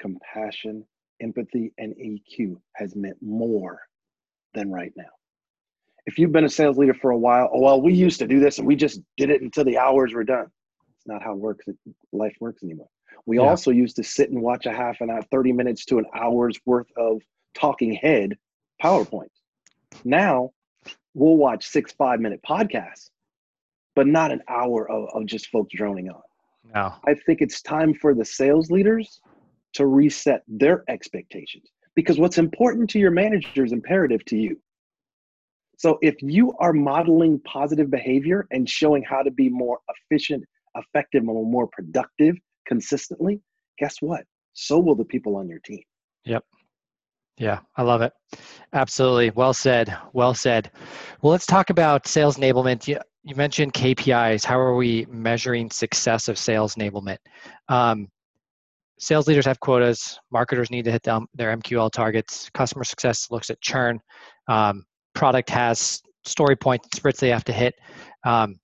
compassion, 0.00 0.84
empathy, 1.20 1.72
and 1.78 1.94
EQ 1.94 2.60
has 2.76 2.94
meant 2.94 3.16
more 3.20 3.80
than 4.52 4.70
right 4.70 4.92
now 4.96 5.04
if 6.06 6.18
you've 6.18 6.32
been 6.32 6.44
a 6.44 6.50
sales 6.50 6.76
leader 6.76 6.94
for 6.94 7.10
a 7.10 7.18
while, 7.18 7.50
oh, 7.52 7.60
well, 7.60 7.80
we 7.80 7.94
used 7.94 8.18
to 8.18 8.26
do 8.26 8.40
this 8.40 8.58
and 8.58 8.66
we 8.66 8.76
just 8.76 9.00
did 9.16 9.30
it 9.30 9.42
until 9.42 9.64
the 9.64 9.78
hours 9.78 10.12
were 10.12 10.24
done. 10.24 10.46
It's 10.96 11.06
not 11.06 11.22
how 11.22 11.34
works. 11.34 11.66
Life 12.12 12.36
works 12.40 12.62
anymore. 12.62 12.88
We 13.26 13.38
yeah. 13.38 13.44
also 13.44 13.70
used 13.70 13.96
to 13.96 14.04
sit 14.04 14.30
and 14.30 14.42
watch 14.42 14.66
a 14.66 14.72
half 14.72 15.00
an 15.00 15.10
hour, 15.10 15.22
30 15.30 15.52
minutes 15.52 15.84
to 15.86 15.98
an 15.98 16.04
hour's 16.14 16.58
worth 16.66 16.88
of 16.96 17.22
talking 17.54 17.94
head 17.94 18.36
PowerPoint. 18.82 19.28
Now 20.04 20.50
we'll 21.14 21.36
watch 21.36 21.66
six 21.66 21.92
five 21.92 22.20
minute 22.20 22.40
podcasts, 22.46 23.10
but 23.94 24.06
not 24.06 24.32
an 24.32 24.42
hour 24.48 24.90
of, 24.90 25.08
of 25.14 25.26
just 25.26 25.48
folks 25.48 25.74
droning 25.74 26.10
on. 26.10 26.20
No. 26.74 26.94
I 27.06 27.14
think 27.14 27.40
it's 27.40 27.62
time 27.62 27.94
for 27.94 28.14
the 28.14 28.24
sales 28.24 28.70
leaders 28.70 29.20
to 29.74 29.86
reset 29.86 30.42
their 30.48 30.84
expectations 30.88 31.70
because 31.94 32.18
what's 32.18 32.38
important 32.38 32.90
to 32.90 32.98
your 32.98 33.10
manager 33.10 33.64
is 33.64 33.72
imperative 33.72 34.24
to 34.26 34.36
you. 34.36 34.60
So 35.78 35.98
if 36.02 36.16
you 36.20 36.52
are 36.58 36.72
modeling 36.72 37.40
positive 37.40 37.90
behavior 37.90 38.46
and 38.50 38.68
showing 38.68 39.02
how 39.02 39.22
to 39.22 39.30
be 39.30 39.48
more 39.48 39.78
efficient, 39.88 40.44
effective, 40.76 41.28
or 41.28 41.44
more 41.44 41.68
productive 41.68 42.36
consistently, 42.66 43.40
guess 43.78 43.96
what? 44.00 44.24
So 44.52 44.78
will 44.78 44.94
the 44.94 45.04
people 45.04 45.36
on 45.36 45.48
your 45.48 45.58
team. 45.60 45.82
Yep. 46.24 46.44
Yeah, 47.36 47.58
I 47.76 47.82
love 47.82 48.02
it. 48.02 48.12
Absolutely. 48.72 49.30
Well 49.30 49.54
said. 49.54 49.96
Well 50.12 50.34
said. 50.34 50.70
Well, 51.20 51.32
let's 51.32 51.46
talk 51.46 51.70
about 51.70 52.06
sales 52.06 52.36
enablement. 52.36 52.86
You, 52.86 52.98
you 53.24 53.34
mentioned 53.34 53.72
KPIs. 53.72 54.44
How 54.44 54.58
are 54.58 54.76
we 54.76 55.06
measuring 55.10 55.70
success 55.70 56.28
of 56.28 56.38
sales 56.38 56.76
enablement? 56.76 57.18
Um, 57.68 58.08
sales 59.00 59.26
leaders 59.26 59.46
have 59.46 59.58
quotas. 59.58 60.18
Marketers 60.30 60.70
need 60.70 60.84
to 60.84 60.92
hit 60.92 61.02
their 61.02 61.56
MQL 61.56 61.90
targets. 61.90 62.48
Customer 62.54 62.84
success 62.84 63.28
looks 63.30 63.50
at 63.50 63.60
churn. 63.60 63.98
Um, 64.46 64.84
product 65.14 65.50
has 65.50 66.02
story 66.24 66.56
points 66.56 66.88
sprints 66.96 67.20
they 67.20 67.28
have 67.28 67.44
to 67.44 67.52
hit 67.52 67.74
um, 68.24 68.56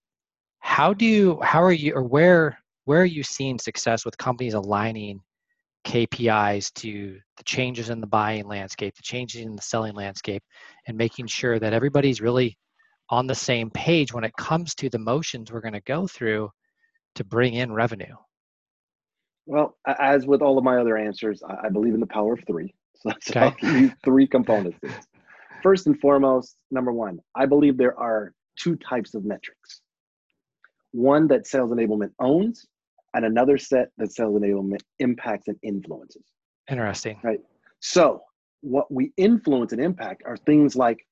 how 0.60 0.92
do 0.92 1.04
you 1.04 1.40
how 1.42 1.62
are 1.62 1.72
you 1.72 1.92
or 1.94 2.02
where 2.02 2.58
where 2.84 3.00
are 3.00 3.06
you 3.06 3.22
seeing 3.22 3.58
success 3.58 4.04
with 4.04 4.16
companies 4.18 4.54
aligning 4.54 5.20
KPIs 5.84 6.72
to 6.74 7.18
the 7.36 7.44
changes 7.44 7.90
in 7.90 8.00
the 8.00 8.06
buying 8.06 8.46
landscape, 8.46 8.94
the 8.96 9.02
changes 9.02 9.40
in 9.40 9.56
the 9.56 9.62
selling 9.62 9.94
landscape, 9.94 10.42
and 10.86 10.96
making 10.96 11.26
sure 11.26 11.58
that 11.58 11.72
everybody's 11.72 12.20
really 12.20 12.58
on 13.08 13.26
the 13.26 13.34
same 13.34 13.70
page 13.70 14.12
when 14.12 14.24
it 14.24 14.32
comes 14.36 14.74
to 14.76 14.88
the 14.88 14.98
motions 14.98 15.50
we're 15.50 15.60
going 15.60 15.74
to 15.74 15.80
go 15.80 16.06
through 16.06 16.50
to 17.14 17.24
bring 17.24 17.54
in 17.54 17.72
revenue? 17.72 18.14
Well, 19.46 19.76
as 19.98 20.26
with 20.26 20.42
all 20.42 20.58
of 20.58 20.64
my 20.64 20.78
other 20.78 20.96
answers, 20.96 21.42
I 21.42 21.68
believe 21.70 21.94
in 21.94 22.00
the 22.00 22.06
power 22.06 22.34
of 22.34 22.40
three. 22.46 22.74
So, 23.02 23.10
okay. 23.12 23.40
I'll 23.40 23.50
give 23.52 23.80
you 23.80 23.92
three 24.04 24.26
components. 24.26 24.78
First 25.62 25.86
and 25.86 25.98
foremost, 26.00 26.56
number 26.70 26.92
one, 26.92 27.20
I 27.34 27.46
believe 27.46 27.76
there 27.76 27.98
are 27.98 28.32
two 28.58 28.76
types 28.76 29.14
of 29.14 29.24
metrics 29.24 29.82
one 30.92 31.28
that 31.28 31.46
sales 31.46 31.70
enablement 31.70 32.10
owns, 32.18 32.66
and 33.14 33.24
another 33.24 33.58
set 33.58 33.90
that 33.98 34.12
sales 34.12 34.40
enablement 34.40 34.80
impacts 34.98 35.48
and 35.48 35.56
influences. 35.62 36.24
Interesting. 36.68 37.18
Right. 37.22 37.40
So, 37.80 38.22
what 38.60 38.92
we 38.92 39.12
influence 39.16 39.72
and 39.72 39.80
impact 39.80 40.22
are 40.26 40.36
things 40.36 40.76
like 40.76 41.06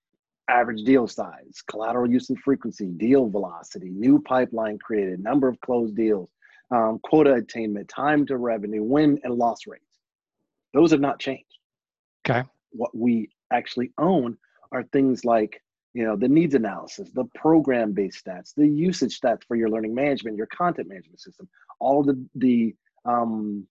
average 0.49 0.83
deal 0.85 1.07
size, 1.07 1.63
collateral 1.71 2.11
use 2.11 2.31
and 2.31 2.39
frequency, 2.41 2.87
deal 2.87 3.29
velocity, 3.29 3.91
new 3.91 4.21
pipeline 4.21 4.79
created, 4.79 5.21
number 5.21 5.49
of 5.49 5.61
closed 5.61 5.97
deals, 5.97 6.31
um, 6.71 6.99
quota 7.03 7.35
attainment, 7.35 7.89
time 7.89 8.27
to 8.27 8.37
revenue, 8.37 8.83
win 8.83 9.19
and 9.25 9.35
loss 9.35 9.67
rates. 9.67 9.85
Those 10.75 10.91
have 10.91 11.01
not 11.01 11.19
changed. 11.19 11.45
Okay. 12.29 12.43
What 12.71 12.97
we 12.97 13.31
actually 13.53 13.93
own 13.99 14.37
are 14.73 14.83
things 14.85 15.25
like 15.25 15.63
you 15.95 16.05
know 16.05 16.17
the 16.17 16.29
needs 16.29 16.55
analysis 16.55 17.11
the 17.15 17.25
program 17.35 17.93
based 17.93 18.25
stats 18.25 18.55
the 18.55 18.67
usage 18.67 19.19
stats 19.19 19.43
for 19.47 19.57
your 19.57 19.71
learning 19.71 19.95
management 19.95 20.37
your 20.37 20.47
content 20.47 20.89
management 20.89 21.21
system 21.21 21.49
all 21.81 22.03
the 22.03 22.23
the 22.35 22.75
um, 23.05 23.67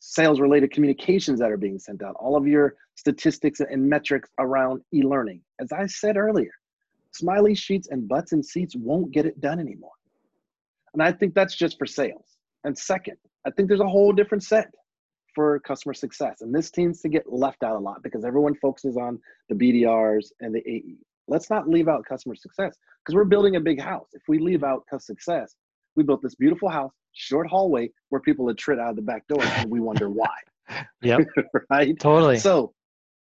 sales 0.00 0.40
related 0.40 0.70
communications 0.70 1.38
that 1.38 1.50
are 1.50 1.56
being 1.56 1.78
sent 1.78 2.02
out 2.02 2.14
all 2.18 2.36
of 2.36 2.46
your 2.46 2.74
statistics 2.94 3.60
and 3.60 3.88
metrics 3.88 4.28
around 4.38 4.80
e-learning. 4.94 5.40
As 5.60 5.72
i 5.72 5.86
said 5.86 6.16
earlier 6.16 6.52
smiley 7.12 7.54
sheets 7.54 7.88
and 7.90 8.06
butts 8.06 8.32
and 8.32 8.44
seats 8.44 8.74
won't 8.76 9.10
get 9.10 9.26
it 9.26 9.40
done 9.40 9.58
anymore. 9.58 9.90
And 10.92 11.02
i 11.02 11.12
think 11.12 11.34
that's 11.34 11.54
just 11.54 11.78
for 11.78 11.86
sales. 11.86 12.36
And 12.64 12.76
second 12.76 13.16
i 13.46 13.50
think 13.50 13.68
there's 13.68 13.80
a 13.80 13.88
whole 13.88 14.12
different 14.12 14.44
set 14.44 14.72
for 15.34 15.58
customer 15.60 15.94
success. 15.94 16.40
And 16.40 16.54
this 16.54 16.70
tends 16.70 17.00
to 17.02 17.08
get 17.08 17.32
left 17.32 17.62
out 17.62 17.76
a 17.76 17.78
lot 17.78 18.02
because 18.02 18.24
everyone 18.24 18.54
focuses 18.54 18.96
on 18.96 19.18
the 19.48 19.54
BDRs 19.54 20.26
and 20.40 20.54
the 20.54 20.60
AE. 20.68 20.96
Let's 21.28 21.50
not 21.50 21.68
leave 21.68 21.88
out 21.88 22.04
customer 22.04 22.34
success 22.34 22.76
because 23.04 23.14
we're 23.14 23.24
building 23.24 23.56
a 23.56 23.60
big 23.60 23.80
house. 23.80 24.08
If 24.12 24.22
we 24.28 24.38
leave 24.38 24.64
out 24.64 24.84
customer 24.90 25.16
success, 25.16 25.54
we 25.96 26.02
built 26.02 26.22
this 26.22 26.34
beautiful 26.34 26.68
house, 26.68 26.92
short 27.12 27.46
hallway 27.46 27.90
where 28.08 28.20
people 28.20 28.44
would 28.46 28.58
tripped 28.58 28.80
out 28.80 28.90
of 28.90 28.96
the 28.96 29.02
back 29.02 29.26
door 29.28 29.42
and 29.42 29.70
we 29.70 29.80
wonder 29.80 30.08
why. 30.08 30.34
Yep. 31.02 31.22
right? 31.70 31.98
Totally. 31.98 32.38
So, 32.38 32.72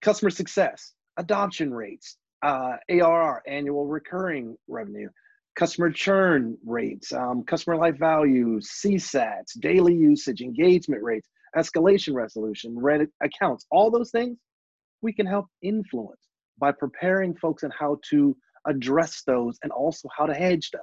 customer 0.03 0.31
success, 0.31 0.95
adoption 1.17 1.73
rates, 1.73 2.17
uh, 2.43 2.73
ARR, 2.89 3.41
annual 3.47 3.87
recurring 3.87 4.57
revenue, 4.67 5.09
customer 5.57 5.91
churn 5.91 6.57
rates, 6.65 7.13
um, 7.13 7.43
customer 7.45 7.77
life 7.77 7.99
value, 7.99 8.61
CSATs, 8.61 9.59
daily 9.61 9.95
usage, 9.95 10.43
engagement 10.43 11.03
rates, 11.03 11.29
escalation 11.57 12.15
resolution, 12.15 12.79
red 12.79 13.07
accounts, 13.23 13.67
all 13.71 13.91
those 13.91 14.11
things 14.11 14.39
we 15.03 15.13
can 15.13 15.27
help 15.27 15.47
influence 15.63 16.29
by 16.59 16.73
preparing 16.73 17.35
folks 17.37 17.65
on 17.65 17.71
how 17.79 17.99
to 18.11 18.37
address 18.67 19.23
those 19.27 19.59
and 19.63 19.73
also 19.73 20.09
how 20.17 20.27
to 20.27 20.35
hedge 20.35 20.71
those. 20.71 20.83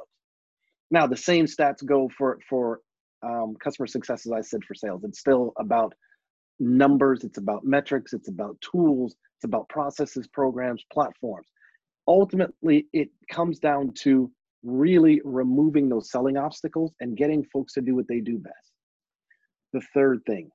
Now, 0.92 1.08
the 1.08 1.18
same 1.18 1.46
stats 1.46 1.84
go 1.84 2.10
for 2.18 2.40
for 2.50 2.80
um, 3.24 3.56
customer 3.64 3.88
success 3.88 4.26
as 4.26 4.32
I 4.32 4.42
said 4.42 4.64
for 4.64 4.76
sales. 4.76 5.04
It's 5.04 5.20
still 5.20 5.54
about 5.58 5.94
numbers, 6.60 7.24
it's 7.24 7.38
about 7.38 7.66
metrics, 7.66 8.14
it's 8.14 8.30
about 8.30 8.58
tools, 8.62 9.16
it's 9.38 9.46
about 9.46 9.70
processes, 9.70 10.28
programs, 10.28 10.84
platforms. 10.92 11.48
Ultimately, 12.08 12.88
it 12.94 13.10
comes 13.32 13.60
down 13.60 13.94
to 14.02 14.32
really 14.64 15.22
removing 15.24 15.90
those 15.90 16.10
selling 16.12 16.38
obstacles 16.38 16.94
and 17.00 17.18
getting 17.18 17.44
folks 17.52 17.74
to 17.74 17.82
do 17.82 17.96
what 17.96 18.08
they 18.08 18.20
do 18.20 18.38
best. 18.38 18.72
The 19.74 19.82
third 19.94 20.22
thing 20.28 20.50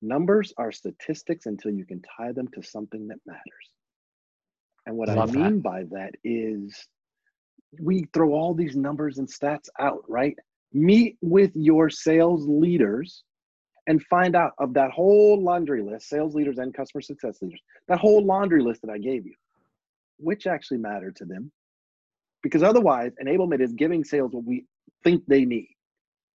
numbers 0.00 0.52
are 0.56 0.72
statistics 0.72 1.46
until 1.46 1.72
you 1.72 1.84
can 1.84 2.02
tie 2.16 2.32
them 2.32 2.48
to 2.48 2.62
something 2.62 3.08
that 3.08 3.18
matters. 3.26 3.42
And 4.86 4.96
what 4.96 5.08
Love 5.08 5.30
I 5.30 5.32
mean 5.32 5.54
that. 5.54 5.62
by 5.62 5.84
that 5.90 6.14
is 6.24 6.88
we 7.80 8.06
throw 8.14 8.32
all 8.32 8.54
these 8.54 8.76
numbers 8.76 9.18
and 9.18 9.28
stats 9.28 9.68
out, 9.78 10.02
right? 10.08 10.36
Meet 10.72 11.18
with 11.20 11.50
your 11.54 11.90
sales 11.90 12.46
leaders 12.48 13.22
and 13.86 14.02
find 14.04 14.36
out 14.36 14.52
of 14.58 14.74
that 14.74 14.90
whole 14.90 15.42
laundry 15.42 15.82
list, 15.82 16.08
sales 16.08 16.34
leaders 16.34 16.58
and 16.58 16.74
customer 16.74 17.00
success 17.00 17.40
leaders, 17.40 17.60
that 17.88 17.98
whole 17.98 18.24
laundry 18.24 18.62
list 18.62 18.82
that 18.82 18.90
I 18.90 18.98
gave 18.98 19.26
you, 19.26 19.34
which 20.18 20.46
actually 20.46 20.78
matter 20.78 21.10
to 21.12 21.24
them. 21.24 21.50
Because 22.42 22.62
otherwise, 22.62 23.12
enablement 23.22 23.60
is 23.60 23.72
giving 23.72 24.04
sales 24.04 24.32
what 24.32 24.44
we 24.44 24.64
think 25.02 25.24
they 25.26 25.44
need. 25.44 25.68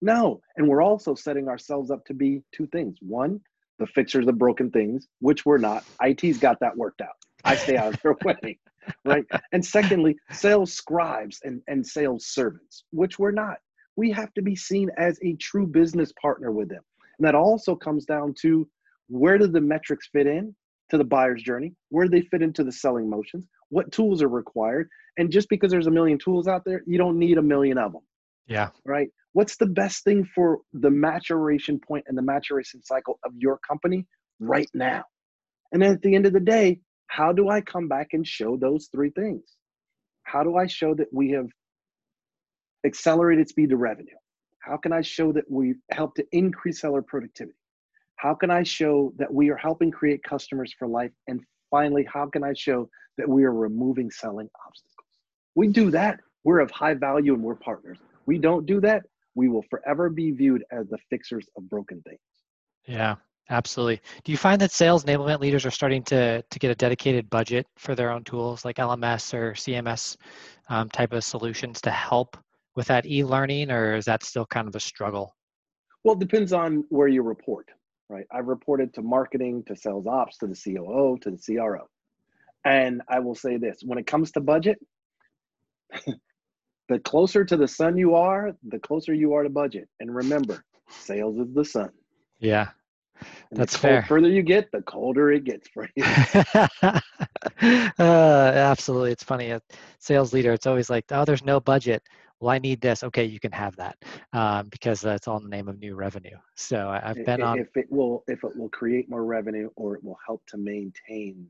No. 0.02 0.41
And 0.58 0.67
we're 0.67 0.82
also 0.82 1.15
setting 1.15 1.47
ourselves 1.47 1.89
up 1.89 2.06
to 2.06 2.13
be 2.13 2.41
two 2.52 2.67
things. 2.67 2.97
One, 3.02 3.39
the 3.79 3.88
fixers 3.88 4.27
of 4.27 4.38
broken 4.38 4.69
things, 4.71 5.07
which 5.19 5.45
we're 5.45 5.57
not. 5.57 5.83
IT's 6.01 6.38
got 6.38 6.59
that 6.62 6.75
worked 6.77 7.01
out. 7.01 7.15
I 7.43 7.55
stay 7.55 7.77
out 7.77 7.93
of 7.93 8.01
their 8.01 8.15
way. 8.23 8.59
Right. 9.05 9.25
And 9.51 9.65
secondly, 9.65 10.15
sales 10.31 10.73
scribes 10.73 11.39
and, 11.43 11.62
and 11.67 11.86
sales 11.86 12.27
servants, 12.27 12.83
which 12.91 13.17
we're 13.17 13.31
not. 13.31 13.57
We 13.95 14.12
have 14.12 14.33
to 14.33 14.41
be 14.41 14.55
seen 14.55 14.89
as 14.97 15.17
a 15.23 15.36
true 15.36 15.67
business 15.67 16.12
partner 16.21 16.51
with 16.51 16.69
them. 16.69 16.81
And 17.19 17.27
that 17.27 17.36
also 17.36 17.75
comes 17.75 18.05
down 18.05 18.33
to 18.41 18.67
where 19.07 19.38
do 19.38 19.47
the 19.47 19.62
metrics 19.62 20.09
fit 20.12 20.27
in 20.27 20.55
to 20.89 20.97
the 20.97 21.03
buyer's 21.03 21.41
journey? 21.41 21.73
Where 21.89 22.07
do 22.07 22.12
they 22.12 22.25
fit 22.27 22.41
into 22.41 22.63
the 22.63 22.71
selling 22.71 23.09
motions? 23.09 23.47
What 23.69 23.91
tools 23.91 24.21
are 24.21 24.29
required? 24.29 24.89
And 25.17 25.31
just 25.31 25.49
because 25.49 25.71
there's 25.71 25.88
a 25.88 25.91
million 25.91 26.17
tools 26.17 26.47
out 26.47 26.63
there, 26.65 26.81
you 26.86 26.97
don't 26.97 27.17
need 27.17 27.38
a 27.38 27.41
million 27.41 27.77
of 27.77 27.93
them. 27.93 28.01
Yeah. 28.47 28.69
Right. 28.86 29.09
What's 29.33 29.57
the 29.57 29.65
best 29.65 30.03
thing 30.03 30.27
for 30.35 30.59
the 30.73 30.91
maturation 30.91 31.79
point 31.79 32.05
and 32.07 32.17
the 32.17 32.21
maturation 32.21 32.83
cycle 32.83 33.19
of 33.25 33.33
your 33.37 33.59
company 33.67 34.05
right 34.39 34.69
now? 34.73 35.03
And 35.71 35.81
then 35.81 35.93
at 35.93 36.01
the 36.03 36.15
end 36.15 36.27
of 36.27 36.33
the 36.33 36.39
day, 36.39 36.79
how 37.07 37.31
do 37.31 37.49
I 37.49 37.61
come 37.61 37.87
back 37.87 38.09
and 38.13 38.25
show 38.25 38.57
those 38.57 38.89
three 38.91 39.09
things? 39.09 39.43
How 40.23 40.43
do 40.43 40.55
I 40.55 40.67
show 40.67 40.93
that 40.95 41.07
we 41.11 41.31
have 41.31 41.47
accelerated 42.85 43.49
speed 43.49 43.69
to 43.71 43.77
revenue? 43.77 44.15
How 44.59 44.77
can 44.77 44.93
I 44.93 45.01
show 45.01 45.31
that 45.33 45.49
we've 45.49 45.81
helped 45.91 46.17
to 46.17 46.25
increase 46.31 46.81
seller 46.81 47.01
productivity? 47.01 47.57
How 48.17 48.35
can 48.35 48.51
I 48.51 48.63
show 48.63 49.13
that 49.17 49.33
we 49.33 49.49
are 49.49 49.57
helping 49.57 49.91
create 49.91 50.23
customers 50.23 50.73
for 50.77 50.87
life? 50.87 51.11
And 51.27 51.41
finally, 51.69 52.07
how 52.11 52.27
can 52.27 52.43
I 52.43 52.53
show 52.53 52.87
that 53.17 53.27
we 53.27 53.43
are 53.43 53.53
removing 53.53 54.09
selling 54.11 54.49
obstacles? 54.65 55.19
We 55.55 55.67
do 55.67 55.91
that, 55.91 56.19
we're 56.43 56.59
of 56.59 56.71
high 56.71 56.93
value 56.93 57.33
and 57.33 57.43
we're 57.43 57.55
partners. 57.55 57.97
We 58.25 58.37
don't 58.37 58.65
do 58.65 58.79
that, 58.81 59.03
we 59.35 59.47
will 59.47 59.63
forever 59.69 60.09
be 60.09 60.31
viewed 60.31 60.63
as 60.71 60.87
the 60.89 60.97
fixers 61.09 61.47
of 61.57 61.69
broken 61.69 62.01
things. 62.01 62.19
Yeah, 62.85 63.15
absolutely. 63.49 64.01
Do 64.23 64.31
you 64.31 64.37
find 64.37 64.59
that 64.61 64.71
sales 64.71 65.05
enablement 65.05 65.39
leaders 65.39 65.65
are 65.65 65.71
starting 65.71 66.03
to, 66.03 66.41
to 66.41 66.59
get 66.59 66.71
a 66.71 66.75
dedicated 66.75 67.29
budget 67.29 67.65
for 67.77 67.95
their 67.95 68.11
own 68.11 68.23
tools 68.23 68.65
like 68.65 68.77
LMS 68.77 69.33
or 69.33 69.53
CMS 69.53 70.17
um, 70.69 70.89
type 70.89 71.13
of 71.13 71.23
solutions 71.23 71.81
to 71.81 71.91
help 71.91 72.37
with 72.75 72.87
that 72.87 73.05
e-learning 73.05 73.71
or 73.71 73.95
is 73.95 74.05
that 74.05 74.23
still 74.23 74.45
kind 74.45 74.67
of 74.67 74.75
a 74.75 74.79
struggle 74.79 75.35
well 76.03 76.15
it 76.15 76.19
depends 76.19 76.53
on 76.53 76.83
where 76.89 77.07
you 77.07 77.21
report 77.21 77.69
right 78.09 78.25
i've 78.31 78.47
reported 78.47 78.93
to 78.93 79.01
marketing 79.01 79.63
to 79.65 79.75
sales 79.75 80.07
ops 80.07 80.37
to 80.37 80.47
the 80.47 80.55
coo 80.55 81.17
to 81.21 81.31
the 81.31 81.55
cro 81.55 81.87
and 82.65 83.01
i 83.09 83.19
will 83.19 83.35
say 83.35 83.57
this 83.57 83.79
when 83.83 83.97
it 83.97 84.07
comes 84.07 84.31
to 84.31 84.41
budget 84.41 84.79
the 86.89 86.99
closer 86.99 87.45
to 87.45 87.57
the 87.57 87.67
sun 87.67 87.97
you 87.97 88.15
are 88.15 88.51
the 88.67 88.79
closer 88.79 89.13
you 89.13 89.33
are 89.33 89.43
to 89.43 89.49
budget 89.49 89.87
and 89.99 90.13
remember 90.13 90.63
sales 90.89 91.37
is 91.37 91.53
the 91.53 91.65
sun 91.65 91.89
yeah 92.39 92.69
and 93.51 93.59
That's 93.59 93.73
the 93.73 93.79
fair. 93.79 94.03
further 94.03 94.27
you 94.27 94.41
get, 94.41 94.69
the 94.71 94.81
colder 94.81 95.31
it 95.31 95.45
gets 95.45 95.69
for 95.69 95.87
you. 95.95 96.03
uh, 97.99 98.01
absolutely, 98.01 99.11
it's 99.11 99.23
funny. 99.23 99.51
A 99.51 99.61
sales 99.99 100.33
leader, 100.33 100.51
it's 100.51 100.65
always 100.65 100.89
like, 100.89 101.05
oh, 101.11 101.23
there's 101.23 101.43
no 101.43 101.61
budget 101.61 102.03
well, 102.43 102.53
I 102.53 102.59
need 102.59 102.81
this. 102.81 103.03
Okay, 103.03 103.23
you 103.23 103.39
can 103.39 103.53
have 103.53 103.73
that 103.77 103.95
um, 104.33 104.67
because 104.67 104.99
that's 104.99 105.29
all 105.29 105.37
in 105.37 105.43
the 105.43 105.49
name 105.49 105.69
of 105.69 105.79
new 105.79 105.95
revenue. 105.95 106.35
So 106.55 106.89
I, 106.89 106.99
have 106.99 107.25
been 107.25 107.41
on. 107.41 107.57
If 107.57 107.77
it 107.77 107.87
will, 107.89 108.25
if 108.27 108.43
it 108.43 108.57
will 108.57 108.67
create 108.67 109.09
more 109.09 109.23
revenue, 109.23 109.69
or 109.77 109.95
it 109.95 110.03
will 110.03 110.17
help 110.27 110.43
to 110.47 110.57
maintain 110.57 111.47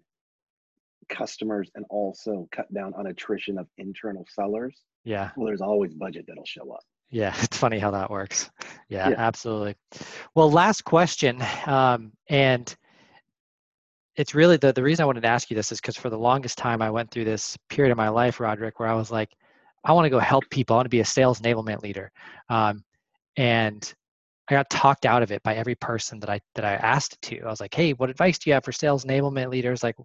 customers 1.09 1.71
and 1.73 1.83
also 1.89 2.47
cut 2.51 2.71
down 2.75 2.93
on 2.93 3.07
attrition 3.07 3.57
of 3.57 3.65
internal 3.79 4.23
sellers. 4.29 4.79
Yeah. 5.03 5.31
Well, 5.35 5.47
there's 5.47 5.61
always 5.61 5.93
budget 5.93 6.25
that'll 6.27 6.45
show 6.45 6.71
up. 6.71 6.83
Yeah, 7.09 7.33
it's 7.41 7.57
funny 7.57 7.79
how 7.79 7.91
that 7.91 8.09
works. 8.09 8.49
Yeah, 8.89 9.09
yeah. 9.09 9.15
absolutely. 9.17 9.75
Well, 10.35 10.51
last 10.51 10.83
question, 10.83 11.43
um, 11.65 12.11
and 12.29 12.75
it's 14.15 14.35
really 14.35 14.57
the 14.57 14.73
the 14.73 14.83
reason 14.83 15.03
I 15.03 15.05
wanted 15.05 15.21
to 15.21 15.27
ask 15.27 15.49
you 15.49 15.55
this 15.55 15.71
is 15.71 15.79
because 15.79 15.97
for 15.97 16.09
the 16.09 16.17
longest 16.17 16.57
time 16.57 16.81
I 16.81 16.89
went 16.89 17.11
through 17.11 17.25
this 17.25 17.57
period 17.69 17.91
of 17.91 17.97
my 17.97 18.09
life, 18.09 18.39
Roderick, 18.39 18.79
where 18.79 18.89
I 18.89 18.95
was 18.95 19.11
like, 19.11 19.29
I 19.83 19.91
want 19.93 20.05
to 20.05 20.09
go 20.09 20.19
help 20.19 20.43
people. 20.49 20.75
I 20.75 20.77
want 20.77 20.85
to 20.85 20.89
be 20.89 21.01
a 21.01 21.05
sales 21.05 21.39
enablement 21.39 21.81
leader. 21.81 22.11
Um, 22.49 22.83
and 23.37 23.93
I 24.49 24.55
got 24.55 24.69
talked 24.69 25.05
out 25.05 25.23
of 25.23 25.31
it 25.31 25.41
by 25.43 25.55
every 25.55 25.75
person 25.75 26.19
that 26.19 26.29
I 26.29 26.39
that 26.55 26.65
I 26.65 26.73
asked 26.73 27.21
to. 27.23 27.41
I 27.41 27.49
was 27.49 27.61
like, 27.61 27.73
"Hey, 27.73 27.93
what 27.93 28.09
advice 28.09 28.37
do 28.37 28.49
you 28.49 28.53
have 28.55 28.65
for 28.65 28.73
sales 28.73 29.05
enablement 29.05 29.49
leaders? 29.49 29.83
Like, 29.83 29.95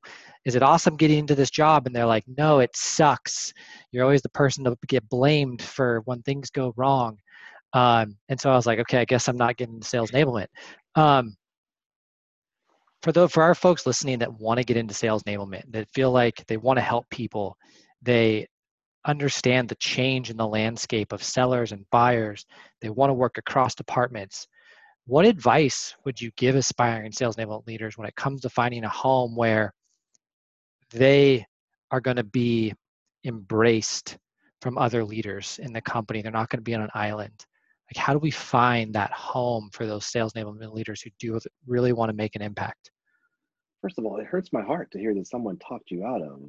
is 0.45 0.55
it 0.55 0.63
awesome 0.63 0.97
getting 0.97 1.19
into 1.19 1.35
this 1.35 1.51
job?" 1.51 1.87
And 1.87 1.95
they're 1.95 2.07
like, 2.07 2.25
"No, 2.29 2.61
it 2.61 2.71
sucks. 2.77 3.53
You're 3.91 4.05
always 4.05 4.23
the 4.23 4.29
person 4.31 4.65
to 4.65 4.77
get 4.87 5.09
blamed 5.09 5.63
for 5.63 6.01
when 6.05 6.23
things 6.23 6.51
go 6.51 6.73
wrong." 6.77 7.19
Um, 7.75 8.17
and 8.29 8.41
so 8.41 8.51
I 8.51 8.57
was 8.57 8.67
like, 8.67 8.79
"Okay, 8.81 8.99
I 9.01 9.05
guess 9.05 9.29
I'm 9.29 9.37
not 9.37 9.57
getting 9.57 9.83
sales 9.83 10.13
enablement." 10.13 10.47
Um, 10.95 11.37
for 13.03 13.13
the 13.13 13.29
for 13.29 13.43
our 13.43 13.55
folks 13.55 13.87
listening 13.87 14.19
that 14.21 14.33
want 14.41 14.59
to 14.59 14.65
get 14.65 14.77
into 14.77 14.95
sales 14.95 15.23
enablement, 15.25 15.63
that 15.73 15.89
feel 15.91 16.11
like 16.13 16.45
they 16.47 16.57
want 16.57 16.79
to 16.79 16.83
help 16.83 17.09
people, 17.11 17.57
they 18.03 18.47
understand 19.09 19.69
the 19.69 19.75
change 19.77 20.31
in 20.31 20.37
the 20.37 20.47
landscape 20.47 21.13
of 21.13 21.23
sellers 21.23 21.73
and 21.73 21.89
buyers. 21.91 22.45
They 22.81 22.91
want 22.91 23.11
to 23.11 23.15
work 23.15 23.39
across 23.39 23.75
departments. 23.75 24.47
What 25.07 25.25
advice 25.25 25.97
would 26.05 26.21
you 26.21 26.31
give 26.37 26.55
aspiring 26.55 27.11
sales 27.13 27.37
enablement 27.37 27.67
leaders 27.67 27.97
when 27.97 28.07
it 28.07 28.15
comes 28.15 28.43
to 28.43 28.51
finding 28.51 28.85
a 28.85 28.89
home 28.89 29.35
where 29.35 29.73
they 30.93 31.47
are 31.91 32.01
going 32.01 32.19
to 32.19 32.25
be 32.25 32.75
embraced 33.25 34.19
from 34.61 34.77
other 34.77 35.03
leaders 35.03 35.59
in 35.63 35.73
the 35.73 35.81
company? 35.81 36.21
They're 36.21 36.31
not 36.31 36.51
going 36.51 36.59
to 36.59 36.63
be 36.63 36.75
on 36.75 36.83
an 36.83 36.91
island. 36.93 37.47
Like, 37.91 38.05
how 38.05 38.13
do 38.13 38.19
we 38.19 38.31
find 38.31 38.95
that 38.95 39.11
home 39.13 39.71
for 39.73 39.87
those 39.87 40.05
sales 40.05 40.35
enablement 40.35 40.75
leaders 40.75 41.01
who 41.01 41.09
do 41.19 41.41
really 41.67 41.95
want 41.95 42.11
to 42.11 42.17
make 42.17 42.37
an 42.37 42.43
impact? 42.43 42.91
First 43.81 43.99
of 43.99 44.05
all, 44.05 44.19
it 44.19 44.27
hurts 44.27 44.53
my 44.53 44.63
heart 44.63 44.91
to 44.91 44.99
hear 44.99 45.15
that 45.15 45.27
someone 45.27 45.57
talked 45.57 45.91
you 45.91 46.05
out 46.05 46.21
of 46.21 46.43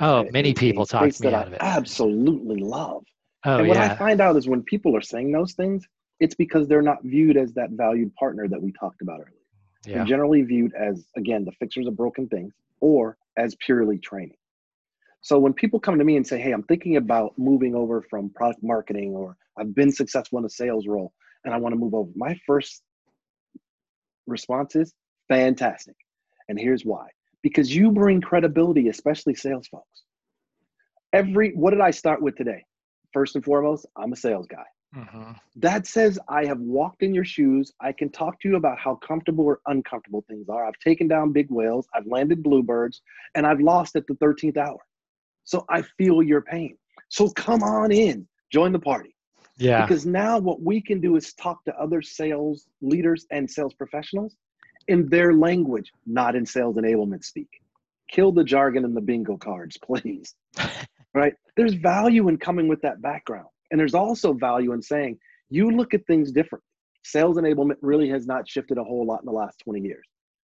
Oh, 0.00 0.24
many 0.30 0.54
people 0.54 0.86
talk 0.86 1.20
me 1.20 1.32
out 1.32 1.46
of 1.46 1.52
it. 1.52 1.58
absolutely 1.60 2.56
love. 2.56 3.04
Oh, 3.44 3.58
and 3.58 3.68
what 3.68 3.76
yeah. 3.76 3.92
I 3.92 3.96
find 3.96 4.20
out 4.20 4.36
is 4.36 4.48
when 4.48 4.62
people 4.62 4.96
are 4.96 5.02
saying 5.02 5.30
those 5.30 5.52
things, 5.52 5.86
it's 6.20 6.34
because 6.34 6.66
they're 6.66 6.82
not 6.82 7.02
viewed 7.02 7.36
as 7.36 7.52
that 7.54 7.70
valued 7.70 8.14
partner 8.14 8.48
that 8.48 8.60
we 8.60 8.72
talked 8.72 9.02
about 9.02 9.20
earlier. 9.20 9.32
Yeah. 9.86 9.96
They're 9.96 10.06
generally 10.06 10.42
viewed 10.42 10.72
as, 10.74 11.06
again, 11.16 11.44
the 11.44 11.52
fixers 11.52 11.86
of 11.86 11.96
broken 11.96 12.28
things 12.28 12.54
or 12.80 13.16
as 13.36 13.54
purely 13.56 13.98
training. 13.98 14.36
So 15.20 15.38
when 15.38 15.52
people 15.52 15.80
come 15.80 15.98
to 15.98 16.04
me 16.04 16.16
and 16.16 16.26
say, 16.26 16.38
hey, 16.38 16.52
I'm 16.52 16.62
thinking 16.64 16.96
about 16.96 17.32
moving 17.38 17.74
over 17.74 18.02
from 18.02 18.30
product 18.30 18.62
marketing 18.62 19.12
or 19.12 19.36
I've 19.58 19.74
been 19.74 19.92
successful 19.92 20.38
in 20.38 20.44
a 20.44 20.50
sales 20.50 20.86
role 20.86 21.12
and 21.44 21.54
I 21.54 21.56
want 21.56 21.72
to 21.72 21.78
move 21.78 21.94
over, 21.94 22.10
my 22.14 22.38
first 22.46 22.82
response 24.26 24.76
is 24.76 24.92
fantastic. 25.28 25.96
And 26.48 26.58
here's 26.58 26.84
why 26.84 27.08
because 27.44 27.76
you 27.76 27.92
bring 27.92 28.22
credibility, 28.22 28.88
especially 28.88 29.34
sales 29.34 29.68
folks. 29.68 30.02
Every 31.12 31.52
what 31.54 31.70
did 31.70 31.80
I 31.80 31.92
start 31.92 32.22
with 32.22 32.34
today? 32.36 32.64
First 33.12 33.36
and 33.36 33.44
foremost, 33.44 33.86
I'm 33.96 34.12
a 34.12 34.16
sales 34.16 34.46
guy. 34.48 34.64
Mm-hmm. 34.96 35.32
That 35.56 35.86
says 35.86 36.18
I 36.26 36.46
have 36.46 36.58
walked 36.58 37.02
in 37.02 37.12
your 37.12 37.24
shoes. 37.24 37.70
I 37.80 37.92
can 37.92 38.10
talk 38.10 38.40
to 38.40 38.48
you 38.48 38.56
about 38.56 38.78
how 38.78 38.94
comfortable 38.96 39.44
or 39.44 39.60
uncomfortable 39.66 40.24
things 40.26 40.48
are. 40.48 40.66
I've 40.66 40.78
taken 40.82 41.06
down 41.06 41.32
big 41.32 41.50
whales, 41.50 41.86
I've 41.94 42.06
landed 42.06 42.42
bluebirds, 42.42 43.02
and 43.34 43.46
I've 43.46 43.60
lost 43.60 43.94
at 43.94 44.06
the 44.06 44.14
13th 44.14 44.56
hour. 44.56 44.78
So 45.44 45.66
I 45.68 45.82
feel 45.98 46.22
your 46.22 46.40
pain. 46.40 46.78
So 47.10 47.28
come 47.28 47.62
on 47.62 47.92
in, 47.92 48.26
join 48.50 48.72
the 48.72 48.78
party. 48.78 49.14
Yeah. 49.58 49.82
Because 49.82 50.06
now 50.06 50.38
what 50.38 50.62
we 50.62 50.80
can 50.80 51.00
do 51.00 51.16
is 51.16 51.34
talk 51.34 51.62
to 51.64 51.76
other 51.76 52.00
sales 52.00 52.66
leaders 52.80 53.26
and 53.30 53.50
sales 53.50 53.74
professionals 53.74 54.34
in 54.88 55.08
their 55.08 55.32
language, 55.34 55.92
not 56.06 56.36
in 56.36 56.46
sales 56.46 56.76
enablement 56.76 57.24
speak. 57.24 57.48
Kill 58.10 58.32
the 58.32 58.44
jargon 58.44 58.84
and 58.84 58.96
the 58.96 59.00
bingo 59.00 59.36
cards, 59.36 59.78
please. 59.84 60.34
right? 61.14 61.34
There's 61.56 61.74
value 61.74 62.28
in 62.28 62.38
coming 62.38 62.68
with 62.68 62.82
that 62.82 63.00
background. 63.02 63.48
And 63.70 63.80
there's 63.80 63.94
also 63.94 64.32
value 64.32 64.72
in 64.72 64.82
saying, 64.82 65.18
you 65.50 65.70
look 65.70 65.94
at 65.94 66.06
things 66.06 66.32
differently. 66.32 66.66
Sales 67.04 67.36
enablement 67.36 67.76
really 67.82 68.08
has 68.08 68.26
not 68.26 68.48
shifted 68.48 68.78
a 68.78 68.84
whole 68.84 69.06
lot 69.06 69.20
in 69.20 69.26
the 69.26 69.32
last 69.32 69.58
20 69.64 69.80
years. 69.80 70.06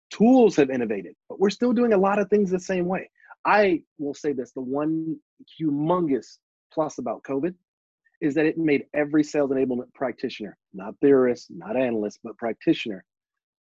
Tools 0.10 0.56
have 0.56 0.70
innovated, 0.70 1.16
but 1.28 1.40
we're 1.40 1.50
still 1.50 1.74
doing 1.74 1.94
a 1.94 1.98
lot 1.98 2.20
of 2.20 2.30
things 2.30 2.50
the 2.50 2.60
same 2.60 2.86
way. 2.86 3.10
I 3.44 3.82
will 4.00 4.14
say 4.14 4.32
this 4.32 4.52
the 4.52 4.62
one 4.62 5.18
humongous 5.60 6.38
plus 6.74 6.98
about 6.98 7.24
COVID 7.24 7.54
is 8.22 8.34
that 8.36 8.46
it 8.46 8.58
made 8.58 8.86
every 8.94 9.24
sales 9.24 9.52
enablement 9.52 9.94
practitioner, 9.94 10.58
not 10.74 10.96
theorist, 11.02 11.48
not 11.50 11.76
analyst, 11.76 12.20
but 12.24 12.38
practitioner, 12.38 13.04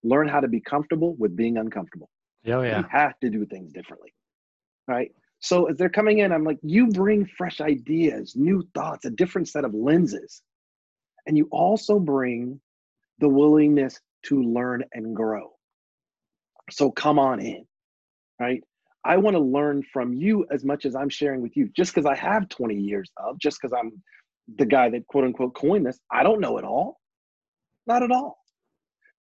learn 0.05 0.29
how 0.29 0.41
to 0.41 0.49
be 0.49 0.61
comfortable 0.61 1.17
with 1.19 1.35
being 1.35 1.57
uncomfortable. 1.57 2.11
Oh, 2.47 2.63
yeah. 2.63 2.79
You 2.79 2.85
have 2.91 3.19
to 3.21 3.31
do 3.31 3.45
things 3.47 3.73
differently. 3.73 4.13
Right. 4.87 5.11
So 5.41 5.67
as 5.67 5.77
they're 5.77 5.89
coming 5.89 6.19
in, 6.19 6.33
I'm 6.33 6.45
like, 6.45 6.59
you 6.63 6.89
bring 6.89 7.27
fresh 7.27 7.61
ideas, 7.61 8.35
new 8.37 8.67
thoughts, 8.75 9.05
a 9.05 9.11
different 9.11 9.49
set 9.49 9.65
of 9.65 9.75
lenses. 9.75 10.43
And 11.27 11.37
you 11.37 11.49
also 11.51 11.99
bring 11.99 12.61
the 13.19 13.29
willingness 13.29 13.99
to 14.27 14.43
learn 14.43 14.85
and 14.93 15.17
grow. 15.17 15.53
So 16.71 16.91
come 16.91 17.19
on 17.19 17.41
in. 17.41 17.67
Right. 18.41 18.63
I 19.05 19.17
want 19.19 19.35
to 19.37 19.43
learn 19.43 19.83
from 19.93 20.15
you 20.15 20.47
as 20.51 20.65
much 20.65 20.87
as 20.87 20.97
I'm 20.97 21.11
sharing 21.11 21.43
with 21.43 21.57
you. 21.57 21.69
Just 21.77 21.95
because 21.95 22.07
I 22.07 22.17
have 22.17 22.49
20 22.49 22.75
years 22.75 23.11
of, 23.19 23.39
just 23.39 23.59
because 23.61 23.77
I'm 23.79 23.93
the 24.57 24.67
guy 24.67 24.89
that 24.91 25.07
quote 25.07 25.25
unquote 25.25 25.55
coined 25.55 25.87
this, 25.87 25.99
I 26.11 26.23
don't 26.23 26.41
know 26.41 26.59
it 26.59 26.65
all. 26.65 27.01
Not 27.87 28.03
at 28.03 28.11
all. 28.11 28.39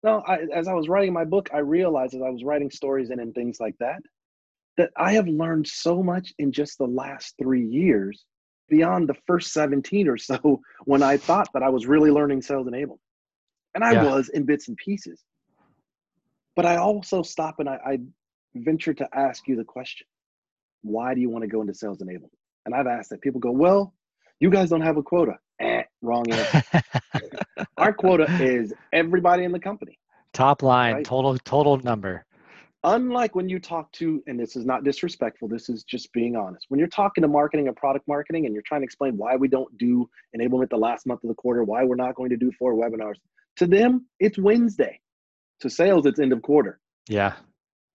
No, 0.04 0.22
I, 0.26 0.40
as 0.54 0.68
I 0.68 0.74
was 0.74 0.88
writing 0.88 1.14
my 1.14 1.24
book, 1.24 1.48
I 1.54 1.58
realized 1.58 2.14
as 2.14 2.20
I 2.20 2.28
was 2.28 2.44
writing 2.44 2.70
stories 2.70 3.08
and, 3.08 3.20
and 3.20 3.34
things 3.34 3.56
like 3.58 3.74
that, 3.80 4.02
that 4.76 4.90
I 4.98 5.12
have 5.12 5.26
learned 5.26 5.66
so 5.66 6.02
much 6.02 6.34
in 6.38 6.52
just 6.52 6.76
the 6.76 6.86
last 6.86 7.34
three 7.40 7.64
years 7.64 8.26
beyond 8.68 9.08
the 9.08 9.16
first 9.26 9.52
17 9.54 10.06
or 10.06 10.18
so 10.18 10.60
when 10.84 11.02
I 11.02 11.16
thought 11.16 11.48
that 11.54 11.62
I 11.62 11.70
was 11.70 11.86
really 11.86 12.10
learning 12.10 12.42
sales 12.42 12.66
enablement. 12.66 12.98
And 13.74 13.82
I 13.82 13.92
yeah. 13.92 14.04
was 14.04 14.28
in 14.28 14.44
bits 14.44 14.68
and 14.68 14.76
pieces. 14.76 15.22
But 16.54 16.66
I 16.66 16.76
also 16.76 17.22
stop 17.22 17.58
and 17.58 17.68
I, 17.68 17.78
I 17.84 17.98
venture 18.54 18.94
to 18.94 19.08
ask 19.14 19.48
you 19.48 19.56
the 19.56 19.64
question 19.64 20.06
why 20.82 21.14
do 21.14 21.20
you 21.22 21.30
want 21.30 21.42
to 21.42 21.48
go 21.48 21.62
into 21.62 21.72
sales 21.72 21.98
enablement? 22.02 22.28
And 22.66 22.74
I've 22.74 22.86
asked 22.86 23.08
that 23.08 23.22
people 23.22 23.40
go, 23.40 23.50
well, 23.50 23.94
you 24.38 24.50
guys 24.50 24.68
don't 24.68 24.82
have 24.82 24.98
a 24.98 25.02
quota. 25.02 25.38
Eh, 25.60 25.82
wrong 26.02 26.30
answer. 26.30 26.82
Our 27.76 27.92
quota 27.92 28.26
is 28.40 28.72
everybody 28.92 29.44
in 29.44 29.52
the 29.52 29.60
company. 29.60 29.98
Top 30.32 30.62
line, 30.62 30.96
right? 30.96 31.04
total 31.04 31.38
total 31.38 31.78
number. 31.78 32.24
Unlike 32.86 33.34
when 33.34 33.48
you 33.48 33.58
talk 33.58 33.90
to, 33.92 34.22
and 34.26 34.38
this 34.38 34.56
is 34.56 34.66
not 34.66 34.84
disrespectful, 34.84 35.48
this 35.48 35.70
is 35.70 35.84
just 35.84 36.12
being 36.12 36.36
honest. 36.36 36.66
When 36.68 36.78
you're 36.78 36.88
talking 36.88 37.22
to 37.22 37.28
marketing 37.28 37.66
and 37.66 37.74
product 37.76 38.06
marketing 38.06 38.44
and 38.44 38.52
you're 38.52 38.64
trying 38.66 38.82
to 38.82 38.84
explain 38.84 39.16
why 39.16 39.36
we 39.36 39.48
don't 39.48 39.76
do 39.78 40.08
enablement 40.36 40.68
the 40.68 40.76
last 40.76 41.06
month 41.06 41.24
of 41.24 41.28
the 41.28 41.34
quarter, 41.34 41.64
why 41.64 41.82
we're 41.84 41.94
not 41.94 42.14
going 42.14 42.28
to 42.28 42.36
do 42.36 42.52
four 42.58 42.74
webinars, 42.74 43.14
to 43.56 43.66
them, 43.66 44.06
it's 44.20 44.38
Wednesday. 44.38 45.00
To 45.60 45.70
sales, 45.70 46.04
it's 46.04 46.20
end 46.20 46.32
of 46.32 46.42
quarter. 46.42 46.78
Yeah. 47.08 47.34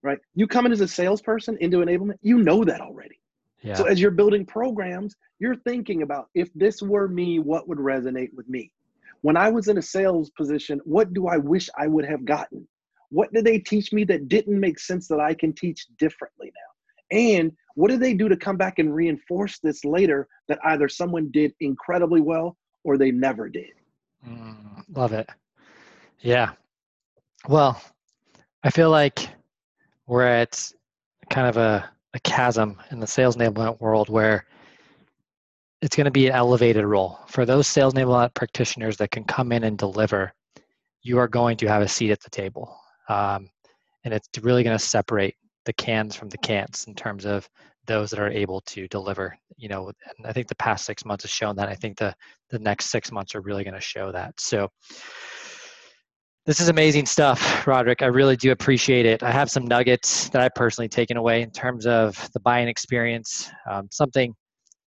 Right. 0.01 0.17
You 0.33 0.47
come 0.47 0.65
in 0.65 0.71
as 0.71 0.81
a 0.81 0.87
salesperson 0.87 1.57
into 1.59 1.79
enablement, 1.79 2.15
you 2.21 2.39
know 2.39 2.63
that 2.63 2.81
already. 2.81 3.19
Yeah. 3.61 3.75
So 3.75 3.83
as 3.83 3.99
you're 3.99 4.11
building 4.11 4.45
programs, 4.45 5.15
you're 5.39 5.57
thinking 5.57 6.01
about 6.01 6.29
if 6.33 6.49
this 6.55 6.81
were 6.81 7.07
me, 7.07 7.39
what 7.39 7.67
would 7.67 7.77
resonate 7.77 8.29
with 8.33 8.47
me? 8.47 8.71
When 9.21 9.37
I 9.37 9.49
was 9.49 9.67
in 9.67 9.77
a 9.77 9.81
sales 9.81 10.29
position, 10.31 10.79
what 10.85 11.13
do 11.13 11.27
I 11.27 11.37
wish 11.37 11.69
I 11.77 11.87
would 11.87 12.05
have 12.05 12.25
gotten? 12.25 12.67
What 13.09 13.33
did 13.33 13.45
they 13.45 13.59
teach 13.59 13.91
me 13.91 14.03
that 14.05 14.27
didn't 14.27 14.59
make 14.59 14.79
sense 14.79 15.07
that 15.07 15.19
I 15.19 15.33
can 15.33 15.53
teach 15.53 15.87
differently 15.97 16.51
now? 16.55 17.17
And 17.17 17.51
what 17.75 17.89
did 17.89 17.99
they 17.99 18.13
do 18.13 18.29
to 18.29 18.37
come 18.37 18.55
back 18.55 18.77
and 18.79 18.93
reinforce 18.93 19.59
this 19.59 19.83
later 19.83 20.27
that 20.47 20.59
either 20.65 20.87
someone 20.87 21.31
did 21.31 21.53
incredibly 21.59 22.21
well 22.21 22.55
or 22.83 22.97
they 22.97 23.11
never 23.11 23.49
did? 23.49 23.71
Mm, 24.27 24.83
love 24.93 25.13
it. 25.13 25.27
Yeah. 26.19 26.51
Well, 27.47 27.81
I 28.63 28.69
feel 28.69 28.89
like 28.89 29.27
we're 30.07 30.27
at 30.27 30.71
kind 31.29 31.47
of 31.47 31.57
a, 31.57 31.89
a 32.13 32.19
chasm 32.19 32.77
in 32.91 32.99
the 32.99 33.07
sales 33.07 33.37
enablement 33.37 33.79
world 33.79 34.09
where 34.09 34.45
it's 35.81 35.95
going 35.95 36.05
to 36.05 36.11
be 36.11 36.27
an 36.27 36.33
elevated 36.33 36.85
role 36.85 37.19
for 37.27 37.45
those 37.45 37.67
sales 37.67 37.93
enablement 37.93 38.33
practitioners 38.33 38.97
that 38.97 39.11
can 39.11 39.23
come 39.23 39.51
in 39.51 39.63
and 39.63 39.77
deliver 39.77 40.33
you 41.01 41.17
are 41.17 41.27
going 41.27 41.57
to 41.57 41.67
have 41.67 41.81
a 41.81 41.87
seat 41.87 42.11
at 42.11 42.21
the 42.21 42.29
table 42.29 42.77
um, 43.07 43.49
and 44.03 44.13
it's 44.13 44.27
really 44.41 44.63
going 44.63 44.77
to 44.77 44.83
separate 44.83 45.35
the 45.65 45.73
cans 45.73 46.15
from 46.15 46.29
the 46.29 46.37
cans 46.39 46.85
in 46.87 46.95
terms 46.95 47.25
of 47.25 47.47
those 47.85 48.09
that 48.09 48.19
are 48.19 48.29
able 48.29 48.61
to 48.61 48.87
deliver 48.89 49.37
you 49.57 49.67
know 49.67 49.87
and 49.87 50.27
i 50.27 50.33
think 50.33 50.47
the 50.47 50.55
past 50.55 50.85
six 50.85 51.05
months 51.05 51.23
has 51.23 51.31
shown 51.31 51.55
that 51.55 51.69
i 51.69 51.75
think 51.75 51.97
the 51.97 52.13
the 52.49 52.59
next 52.59 52.87
six 52.87 53.11
months 53.11 53.35
are 53.35 53.41
really 53.41 53.63
going 53.63 53.73
to 53.73 53.81
show 53.81 54.11
that 54.11 54.33
so 54.39 54.69
this 56.45 56.59
is 56.59 56.69
amazing 56.69 57.05
stuff, 57.05 57.67
Roderick. 57.67 58.01
I 58.01 58.07
really 58.07 58.35
do 58.35 58.51
appreciate 58.51 59.05
it. 59.05 59.21
I 59.21 59.29
have 59.29 59.51
some 59.51 59.67
nuggets 59.67 60.29
that 60.29 60.41
I've 60.41 60.55
personally 60.55 60.87
taken 60.87 61.15
away 61.15 61.43
in 61.43 61.51
terms 61.51 61.85
of 61.85 62.27
the 62.33 62.39
buying 62.39 62.67
experience. 62.67 63.51
Um, 63.69 63.87
something 63.91 64.33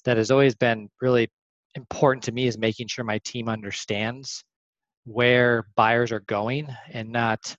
that 0.04 0.16
has 0.16 0.30
always 0.30 0.54
been 0.54 0.88
really 1.00 1.28
important 1.74 2.22
to 2.24 2.32
me 2.32 2.46
is 2.46 2.58
making 2.58 2.88
sure 2.88 3.04
my 3.04 3.18
team 3.24 3.48
understands 3.48 4.44
where 5.04 5.64
buyers 5.74 6.12
are 6.12 6.20
going 6.20 6.68
and 6.92 7.10
not 7.10 7.54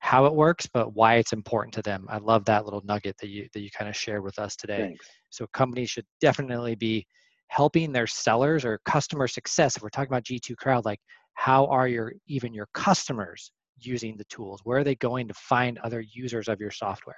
how 0.00 0.26
it 0.26 0.34
works, 0.34 0.66
but 0.72 0.94
why 0.94 1.16
it's 1.16 1.32
important 1.32 1.74
to 1.74 1.82
them. 1.82 2.06
I 2.08 2.18
love 2.18 2.44
that 2.46 2.64
little 2.64 2.82
nugget 2.84 3.16
that 3.20 3.28
you 3.28 3.48
that 3.52 3.60
you 3.60 3.70
kind 3.76 3.88
of 3.88 3.96
shared 3.96 4.22
with 4.22 4.38
us 4.38 4.56
today. 4.56 4.78
Thanks. 4.78 5.06
So 5.30 5.46
companies 5.52 5.90
should 5.90 6.06
definitely 6.20 6.76
be 6.76 7.06
helping 7.48 7.92
their 7.92 8.06
sellers 8.06 8.64
or 8.64 8.80
customer 8.84 9.26
success. 9.26 9.76
If 9.76 9.82
we're 9.82 9.90
talking 9.90 10.10
about 10.10 10.24
G2 10.24 10.56
Crowd, 10.56 10.84
like 10.84 11.00
how 11.34 11.66
are 11.66 11.88
your 11.88 12.12
even 12.26 12.54
your 12.54 12.68
customers 12.74 13.50
using 13.80 14.16
the 14.16 14.24
tools? 14.24 14.60
Where 14.64 14.78
are 14.78 14.84
they 14.84 14.96
going 14.96 15.28
to 15.28 15.34
find 15.34 15.78
other 15.78 16.00
users 16.00 16.48
of 16.48 16.60
your 16.60 16.70
software? 16.70 17.16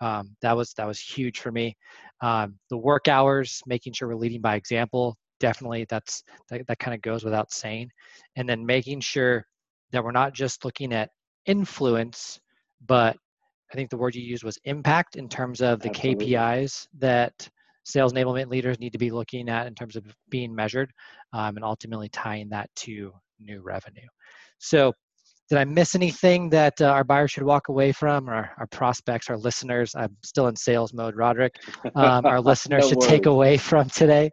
Um, 0.00 0.36
that 0.42 0.56
was 0.56 0.72
that 0.74 0.86
was 0.86 0.98
huge 0.98 1.40
for 1.40 1.52
me. 1.52 1.76
Um, 2.20 2.58
the 2.70 2.78
work 2.78 3.08
hours 3.08 3.60
making 3.66 3.94
sure 3.94 4.08
we're 4.08 4.16
leading 4.16 4.40
by 4.40 4.56
example 4.56 5.16
definitely 5.40 5.84
that's 5.88 6.22
that, 6.50 6.64
that 6.68 6.78
kind 6.78 6.94
of 6.94 7.02
goes 7.02 7.24
without 7.24 7.52
saying. 7.52 7.90
And 8.36 8.48
then 8.48 8.64
making 8.64 9.00
sure 9.00 9.44
that 9.90 10.02
we're 10.02 10.12
not 10.12 10.34
just 10.34 10.64
looking 10.64 10.92
at 10.92 11.10
influence 11.46 12.38
but 12.86 13.16
i 13.72 13.74
think 13.74 13.90
the 13.90 13.96
word 13.96 14.14
you 14.14 14.22
used 14.22 14.44
was 14.44 14.56
impact 14.64 15.16
in 15.16 15.28
terms 15.28 15.60
of 15.60 15.80
the 15.80 15.88
Absolutely. 15.88 16.26
kpis 16.26 16.86
that 16.98 17.48
sales 17.84 18.12
enablement 18.12 18.48
leaders 18.48 18.78
need 18.78 18.92
to 18.92 18.98
be 18.98 19.10
looking 19.10 19.48
at 19.48 19.66
in 19.66 19.74
terms 19.74 19.96
of 19.96 20.04
being 20.28 20.54
measured 20.54 20.92
um, 21.32 21.56
and 21.56 21.64
ultimately 21.64 22.08
tying 22.10 22.48
that 22.48 22.70
to 22.76 23.12
new 23.40 23.60
revenue. 23.60 24.06
So 24.58 24.92
did 25.52 25.58
I 25.58 25.64
miss 25.66 25.94
anything 25.94 26.48
that 26.48 26.80
uh, 26.80 26.86
our 26.86 27.04
buyers 27.04 27.30
should 27.30 27.42
walk 27.42 27.68
away 27.68 27.92
from, 27.92 28.30
or 28.30 28.50
our, 28.56 28.66
prospects, 28.68 29.28
our 29.28 29.36
listeners? 29.36 29.94
I'm 29.94 30.16
still 30.24 30.48
in 30.48 30.56
sales 30.56 30.94
mode, 30.94 31.14
Roderick. 31.14 31.56
Um, 31.94 32.24
our 32.24 32.40
listeners 32.50 32.88
should 32.88 32.96
worries. 32.96 33.10
take 33.10 33.26
away 33.26 33.58
from 33.58 33.90
today. 33.90 34.30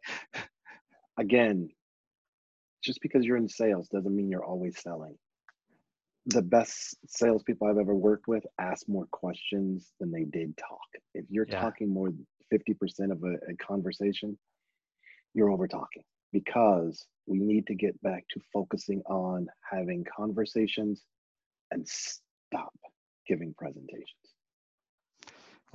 Again, 1.19 1.67
just 2.81 3.01
because 3.01 3.25
you're 3.25 3.35
in 3.35 3.49
sales 3.49 3.89
doesn't 3.89 4.15
mean 4.15 4.29
you're 4.29 4.45
always 4.45 4.81
selling. 4.81 5.17
The 6.27 6.41
best 6.41 6.95
salespeople 7.05 7.67
I've 7.67 7.77
ever 7.77 7.95
worked 7.95 8.29
with 8.29 8.45
ask 8.57 8.87
more 8.87 9.07
questions 9.11 9.91
than 9.99 10.13
they 10.13 10.23
did 10.23 10.55
talk. 10.55 10.87
If 11.15 11.25
you're 11.27 11.47
yeah. 11.49 11.59
talking 11.59 11.93
more 11.93 12.11
than 12.11 12.25
50% 12.53 13.11
of 13.11 13.21
a, 13.25 13.33
a 13.51 13.57
conversation, 13.57 14.39
you're 15.33 15.51
over 15.51 15.67
talking 15.67 16.03
because 16.31 17.05
we 17.29 17.39
need 17.39 17.67
to 17.67 17.75
get 17.75 18.01
back 18.01 18.25
to 18.31 18.39
focusing 18.51 19.01
on 19.05 19.47
having 19.69 20.03
conversations 20.15 21.03
and 21.71 21.87
stop 21.87 22.73
giving 23.27 23.53
presentations. 23.57 24.05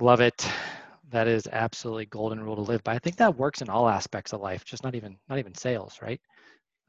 Love 0.01 0.19
it. 0.19 0.47
That 1.11 1.27
is 1.27 1.47
absolutely 1.51 2.07
golden 2.07 2.41
rule 2.41 2.55
to 2.55 2.61
live 2.61 2.83
by. 2.83 2.95
I 2.95 2.99
think 2.99 3.15
that 3.17 3.37
works 3.37 3.61
in 3.61 3.69
all 3.69 3.87
aspects 3.87 4.33
of 4.33 4.41
life, 4.41 4.65
just 4.65 4.83
not 4.83 4.95
even 4.95 5.15
not 5.29 5.39
even 5.39 5.55
sales, 5.55 5.99
right? 6.01 6.19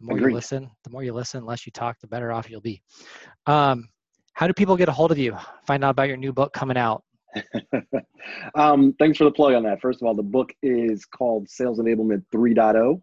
The 0.00 0.06
more 0.06 0.16
Agreed. 0.16 0.30
you 0.30 0.34
listen, 0.34 0.70
the 0.82 0.90
more 0.90 1.04
you 1.04 1.12
listen, 1.12 1.46
less 1.46 1.64
you 1.64 1.72
talk, 1.72 1.98
the 2.00 2.08
better 2.08 2.32
off 2.32 2.50
you'll 2.50 2.60
be. 2.60 2.82
Um, 3.46 3.88
how 4.32 4.46
do 4.46 4.52
people 4.52 4.76
get 4.76 4.88
a 4.88 4.92
hold 4.92 5.12
of 5.12 5.18
you? 5.18 5.36
Find 5.66 5.84
out 5.84 5.90
about 5.90 6.08
your 6.08 6.16
new 6.16 6.32
book 6.32 6.52
coming 6.52 6.76
out. 6.76 7.04
um, 8.54 8.94
thanks 8.98 9.18
for 9.18 9.24
the 9.24 9.30
plug 9.30 9.54
on 9.54 9.62
that. 9.62 9.80
First 9.80 10.02
of 10.02 10.08
all, 10.08 10.14
the 10.14 10.22
book 10.22 10.52
is 10.62 11.04
called 11.04 11.48
Sales 11.48 11.78
Enablement 11.78 12.24
3.0 12.34 13.00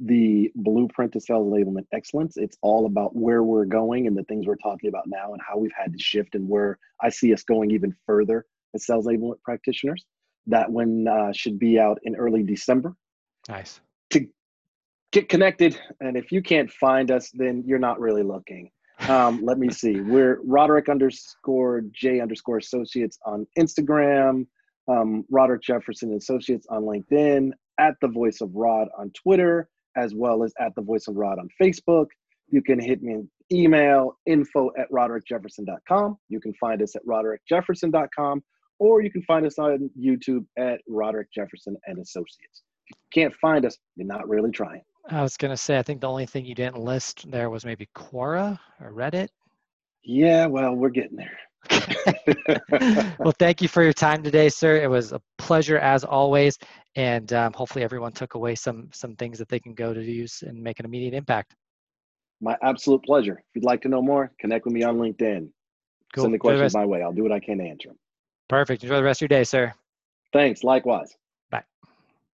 the 0.00 0.50
blueprint 0.54 1.12
to 1.12 1.20
sales 1.20 1.52
enablement 1.52 1.86
excellence. 1.92 2.36
It's 2.36 2.56
all 2.62 2.86
about 2.86 3.16
where 3.16 3.42
we're 3.42 3.64
going 3.64 4.06
and 4.06 4.16
the 4.16 4.24
things 4.24 4.46
we're 4.46 4.56
talking 4.56 4.88
about 4.88 5.04
now 5.06 5.32
and 5.32 5.42
how 5.46 5.58
we've 5.58 5.72
had 5.76 5.92
to 5.92 5.98
shift 5.98 6.34
and 6.34 6.48
where 6.48 6.78
I 7.02 7.08
see 7.08 7.32
us 7.32 7.42
going 7.42 7.70
even 7.70 7.94
further 8.06 8.46
as 8.74 8.86
sales 8.86 9.06
enablement 9.06 9.42
practitioners. 9.42 10.04
That 10.46 10.70
one 10.70 11.06
uh, 11.08 11.32
should 11.32 11.58
be 11.58 11.78
out 11.78 11.98
in 12.04 12.16
early 12.16 12.42
December. 12.42 12.94
Nice. 13.48 13.80
To 14.10 14.26
get 15.12 15.28
connected, 15.28 15.78
and 16.00 16.16
if 16.16 16.32
you 16.32 16.42
can't 16.42 16.70
find 16.70 17.10
us, 17.10 17.30
then 17.34 17.64
you're 17.66 17.78
not 17.78 18.00
really 18.00 18.22
looking. 18.22 18.70
Um, 19.08 19.44
let 19.44 19.58
me 19.58 19.70
see. 19.70 20.00
We're 20.00 20.40
Roderick 20.44 20.88
underscore 20.88 21.82
J 21.92 22.20
underscore 22.20 22.58
associates 22.58 23.18
on 23.26 23.46
Instagram, 23.58 24.46
um, 24.88 25.24
Roderick 25.30 25.62
Jefferson 25.62 26.14
Associates 26.14 26.66
on 26.70 26.82
LinkedIn, 26.82 27.50
at 27.78 27.94
the 28.00 28.08
Voice 28.08 28.40
of 28.40 28.54
Rod 28.54 28.88
on 28.98 29.10
Twitter, 29.10 29.68
as 29.96 30.14
well 30.14 30.42
as 30.42 30.52
at 30.60 30.74
the 30.74 30.82
Voice 30.82 31.08
of 31.08 31.16
Rod 31.16 31.38
on 31.38 31.48
Facebook. 31.60 32.06
You 32.50 32.62
can 32.62 32.80
hit 32.80 33.02
me 33.02 33.14
an 33.14 33.30
email 33.52 34.16
info 34.26 34.70
at 34.78 34.90
roderickjefferson.com. 34.90 36.18
You 36.28 36.40
can 36.40 36.54
find 36.54 36.82
us 36.82 36.96
at 36.96 37.02
roderickjefferson.com, 37.06 38.42
or 38.78 39.02
you 39.02 39.10
can 39.10 39.22
find 39.22 39.46
us 39.46 39.58
on 39.58 39.90
YouTube 39.98 40.44
at 40.58 40.80
Roderick 40.88 41.28
Jefferson 41.34 41.76
and 41.86 41.98
Associates. 41.98 42.62
If 42.86 42.96
you 42.96 43.22
can't 43.22 43.34
find 43.34 43.66
us, 43.66 43.76
you're 43.96 44.06
not 44.06 44.28
really 44.28 44.50
trying. 44.50 44.82
I 45.10 45.22
was 45.22 45.36
going 45.36 45.50
to 45.50 45.56
say, 45.56 45.78
I 45.78 45.82
think 45.82 46.00
the 46.00 46.08
only 46.08 46.26
thing 46.26 46.44
you 46.44 46.54
didn't 46.54 46.78
list 46.78 47.30
there 47.30 47.50
was 47.50 47.64
maybe 47.64 47.88
Quora 47.96 48.58
or 48.80 48.92
Reddit. 48.92 49.28
Yeah, 50.04 50.46
well, 50.46 50.74
we're 50.74 50.90
getting 50.90 51.16
there. 51.16 51.38
well, 53.18 53.34
thank 53.38 53.60
you 53.60 53.68
for 53.68 53.82
your 53.82 53.92
time 53.92 54.22
today, 54.22 54.48
sir. 54.48 54.76
It 54.76 54.88
was 54.88 55.12
a 55.12 55.20
pleasure 55.38 55.78
as 55.78 56.04
always, 56.04 56.58
and 56.98 57.32
um, 57.32 57.52
hopefully 57.52 57.84
everyone 57.84 58.10
took 58.10 58.34
away 58.34 58.56
some 58.56 58.88
some 58.92 59.14
things 59.14 59.38
that 59.38 59.48
they 59.48 59.60
can 59.60 59.72
go 59.72 59.94
to 59.94 60.02
use 60.02 60.42
and 60.44 60.60
make 60.60 60.80
an 60.80 60.84
immediate 60.84 61.14
impact. 61.14 61.54
My 62.40 62.56
absolute 62.62 63.04
pleasure. 63.04 63.38
If 63.38 63.54
you'd 63.54 63.64
like 63.64 63.80
to 63.82 63.88
know 63.88 64.02
more, 64.02 64.32
connect 64.40 64.64
with 64.64 64.74
me 64.74 64.82
on 64.82 64.98
LinkedIn. 64.98 65.48
Cool. 66.12 66.24
Send 66.24 66.34
the 66.34 66.38
questions 66.38 66.72
the 66.72 66.78
my 66.78 66.84
way. 66.84 67.02
I'll 67.02 67.12
do 67.12 67.22
what 67.22 67.32
I 67.32 67.38
can 67.38 67.58
to 67.58 67.64
answer 67.64 67.88
them. 67.88 67.98
Perfect. 68.48 68.82
Enjoy 68.82 68.96
the 68.96 69.04
rest 69.04 69.18
of 69.18 69.30
your 69.30 69.38
day, 69.38 69.44
sir. 69.44 69.72
Thanks. 70.32 70.64
Likewise. 70.64 71.14